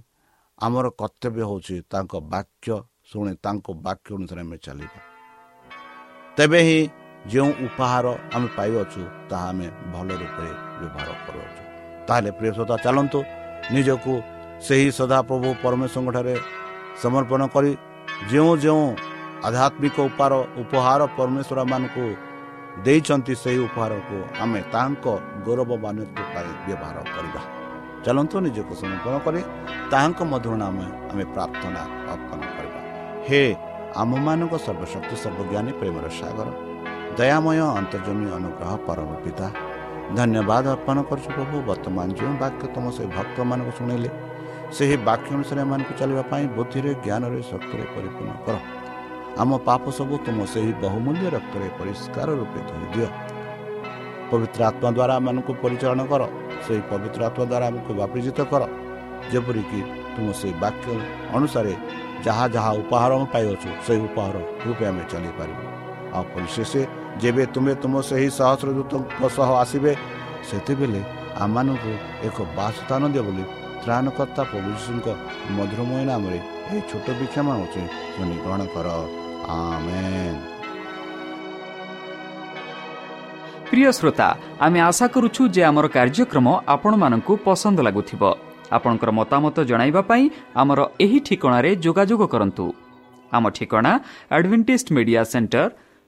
ଆମର 0.57 0.85
କର୍ତ୍ତବ୍ୟ 1.01 1.41
ହେଉଛି 1.49 1.75
ତାଙ୍କ 1.91 2.13
ବାକ୍ୟ 2.33 2.67
ଶୁଣି 3.09 3.33
ତାଙ୍କ 3.43 3.65
ବାକ୍ୟ 3.85 4.09
ଅନୁସାରେ 4.17 4.41
ଆମେ 4.45 4.57
ଚାଲିବା। 4.65 4.99
ତେବେ 6.37 6.59
ହିଁ 6.67 6.79
ଯେଉଁ 7.25 7.51
ଉପହାର 7.65 8.05
ଆମେ 8.35 8.47
ପାଇଅଛୁ 8.57 9.01
ତାହା 9.29 9.47
ଆମେ 9.49 9.67
ଭଲ 9.93 10.07
ରୂପରେ 10.21 10.51
ବ୍ୟବହାର 10.79 11.09
କରୁଅଛୁ। 11.25 11.64
ତାହେଲେ 12.07 12.29
ପ୍ରିୟ 12.37 12.51
ଶ୍ରୋତା 12.55 12.75
ଚାଲନ୍ତୁ 12.85 13.19
ନିଜକୁ 13.73 14.13
ସେହି 14.65 14.89
ସଦାପ୍ରଭୁ 14.99 15.49
ପରମେଶ୍ୱରଙ୍କଠାରେ 15.63 16.35
ସମର୍ପଣ 17.03 17.41
କରି 17.55 17.71
ଯେଉଁ 18.31 18.51
ଯେଉଁ 18.63 18.85
ଆଧ୍ୟାତ୍ମିକ 19.47 19.95
ଉପହାର 20.09 20.33
ଉପହାର 20.61 21.01
ପରମେଶ୍ୱରମାନଙ୍କୁ 21.17 22.05
ଦେଇଛନ୍ତି 22.85 23.33
ସେହି 23.43 23.59
ଉପହାରକୁ 23.67 24.17
ଆମେ 24.43 24.59
ତାଙ୍କ 24.73 25.05
ଗୌରବମାନ୍ୟତା 25.45 26.23
ପାଇଁ 26.33 26.51
ବ୍ୟବହାର 26.65 26.97
କରିବା। 27.15 27.41
ଚାଲନ୍ତୁ 28.05 28.35
ନିଜକୁ 28.45 28.73
ସମର୍ପଣ 28.81 29.13
କରି 29.25 29.41
ତାହାଙ୍କ 29.91 30.19
ମଧୁର 30.31 30.53
ନାମ 30.63 30.77
ଆମେ 31.11 31.23
ପ୍ରାର୍ଥନା 31.35 31.81
ଅର୍ପଣ 32.13 32.39
କରିବା। 32.55 32.79
ହେ 33.27 33.41
ଆମମାନଙ୍କ 34.01 34.53
ସର୍ବଶକ୍ତି 34.65 35.15
ସର୍ବଜ୍ଞାନୀ 35.23 35.71
ପ୍ରେମର 35.79 36.05
ସାଗର 36.19 36.47
ଦୟାମୟ 37.17 37.59
ଅନ୍ତର୍ଜମୀ 37.79 38.27
ଅନୁଗ୍ରହ 38.37 38.71
ପରମ 38.87 39.09
ପିତା 39.23 39.47
ଧନ୍ୟବାଦ 40.13 40.65
ଅର୍ପଣ 40.75 40.97
କରୁଛୁ 41.09 41.29
ପ୍ରଭୁ। 41.35 41.55
ବର୍ତ୍ତମାନ 41.69 42.07
ଯେଉଁ 42.19 42.33
ବାକ୍ୟ 42.43 42.63
ତୁମ 42.75 42.85
ସେ 42.97 43.03
ଭକ୍ତମାନଙ୍କୁ 43.17 43.71
ଶୁଣିଲେ 43.77 44.09
ସେହି 44.75 44.95
ବାକ୍ୟ 45.07 45.29
ଅନୁସାରେ 45.35 45.61
ଏମାନଙ୍କୁ 45.65 45.93
ଚାଲିବା 45.99 46.23
ପାଇଁ 46.31 46.45
ବୁଦ୍ଧିରେ 46.55 46.91
ଜ୍ଞାନରେ 47.05 47.39
ଶକ୍ତିରେ 47.51 47.83
ପରିପୂର୍ଣ୍ଣ 47.95 48.31
କର। 48.45 48.55
ଆମ 49.41 49.51
ପାପ 49.67 49.83
ସବୁ 49.97 50.15
ତୁମ 50.25 50.39
ସେହି 50.53 50.71
ବହୁମୂଲ୍ୟ 50.83 51.25
ରକ୍ତରେ 51.35 51.67
ପରିଷ୍କାର 51.79 52.27
ରୂପେ 52.39 52.59
ଧରି 52.69 52.87
ଦିଅ। 52.93 53.09
ପବିତ୍ର 54.29 54.59
ଆତ୍ମା 54.69 54.89
ଦ୍ୱାରା 54.97 55.13
ଆମମାନଙ୍କୁ 55.19 55.51
ପରିଚାଳନା 55.63 56.05
କର। 56.11 56.23
ସେହି 56.65 56.81
ପବିତ୍ର 56.91 57.19
ଆତ୍ମା 57.29 57.45
ଦ୍ୱାରା 57.51 57.65
ଆମକୁ 57.69 57.91
ବାପିଜିତ 58.01 58.39
କର। 58.51 58.63
ଯେପରିକି 59.31 59.79
ତୁମ 60.15 60.27
ସେହି 60.39 60.53
ବାକ୍ୟ 60.63 60.87
ଅନୁସାରେ 61.37 61.73
ଯାହା 62.25 62.45
ଯାହା 62.55 62.71
ଉପହାର 62.81 63.11
ଆମେ 63.17 63.25
ପାଇଅଛୁ 63.33 63.69
ସେହି 63.85 64.01
ଉପହାର 64.07 64.35
ରୂପେ 64.65 64.83
ଆମେ 64.89 65.03
ଚାଲିପାରିବୁ। 65.11 65.63
ଆଉ 66.15 66.23
ପରିଶେଷ 66.33 66.71
ଯେବେ 67.21 67.43
ତୁମେ 67.53 67.73
ତୁମ 67.81 67.93
ସେହି 68.09 68.29
ସହସ୍ରଦୂତଙ୍କ 68.37 69.21
ସହ 69.37 69.49
ଆସିବେ 69.63 69.91
ସେତେବେଳେ 70.49 71.01
ଆମମାନଙ୍କୁ 71.43 71.93
ଏକ 72.27 72.37
ବାସ୍ଥାନ 72.59 73.01
ଦିଅ 73.13 73.23
ବୋଲି 73.27 73.43
ତ୍ରାଣକର୍ତ୍ତା 73.83 74.41
ପ୍ରଭୁ 74.51 74.69
ଯୀଶୁଙ୍କ 74.77 75.07
ମଧୁରମୟ 75.57 76.03
ନାମରେ 76.11 76.39
ଏହି 76.69 76.81
ଛୋଟ 76.89 77.07
ବିକ୍ଷା 77.19 77.41
ମାନୁଛି 77.47 77.81
ମାନେ 78.17 78.35
ଗ୍ରହଣ 78.43 78.61
କର। 78.73 78.87
ପ୍ରିୟ 83.69 83.89
ଶ୍ରୋତା 83.97 84.27
ଆମେ 84.65 84.79
ଆଶା 84.89 85.05
କରୁଛୁ 85.13 85.41
ଯେ 85.55 85.61
ଆମର 85.69 85.85
କାର୍ଯ୍ୟକ୍ରମ 85.97 86.47
ଆପଣମାନଙ୍କୁ 86.73 87.33
ପସନ୍ଦ 87.45 87.77
ଲାଗୁଥିବ। 87.87 88.21
ଆପଣଙ୍କର 88.75 89.09
ମତାମତ 89.19 89.57
ଜଣାଇବା 89.69 90.01
ପାଇଁ 90.09 90.23
ଆମର 90.61 90.79
ଏହି 91.05 91.19
ଠିକଣାରେ 91.27 91.69
ଯୋଗାଯୋଗ 91.85 92.21
କରନ୍ତୁ। 92.33 92.65
ଆମ 93.35 93.43
ଠିକଣା 93.57 93.91
Adventist 94.35 94.91
Media 94.95 95.21
Centre 95.33 95.69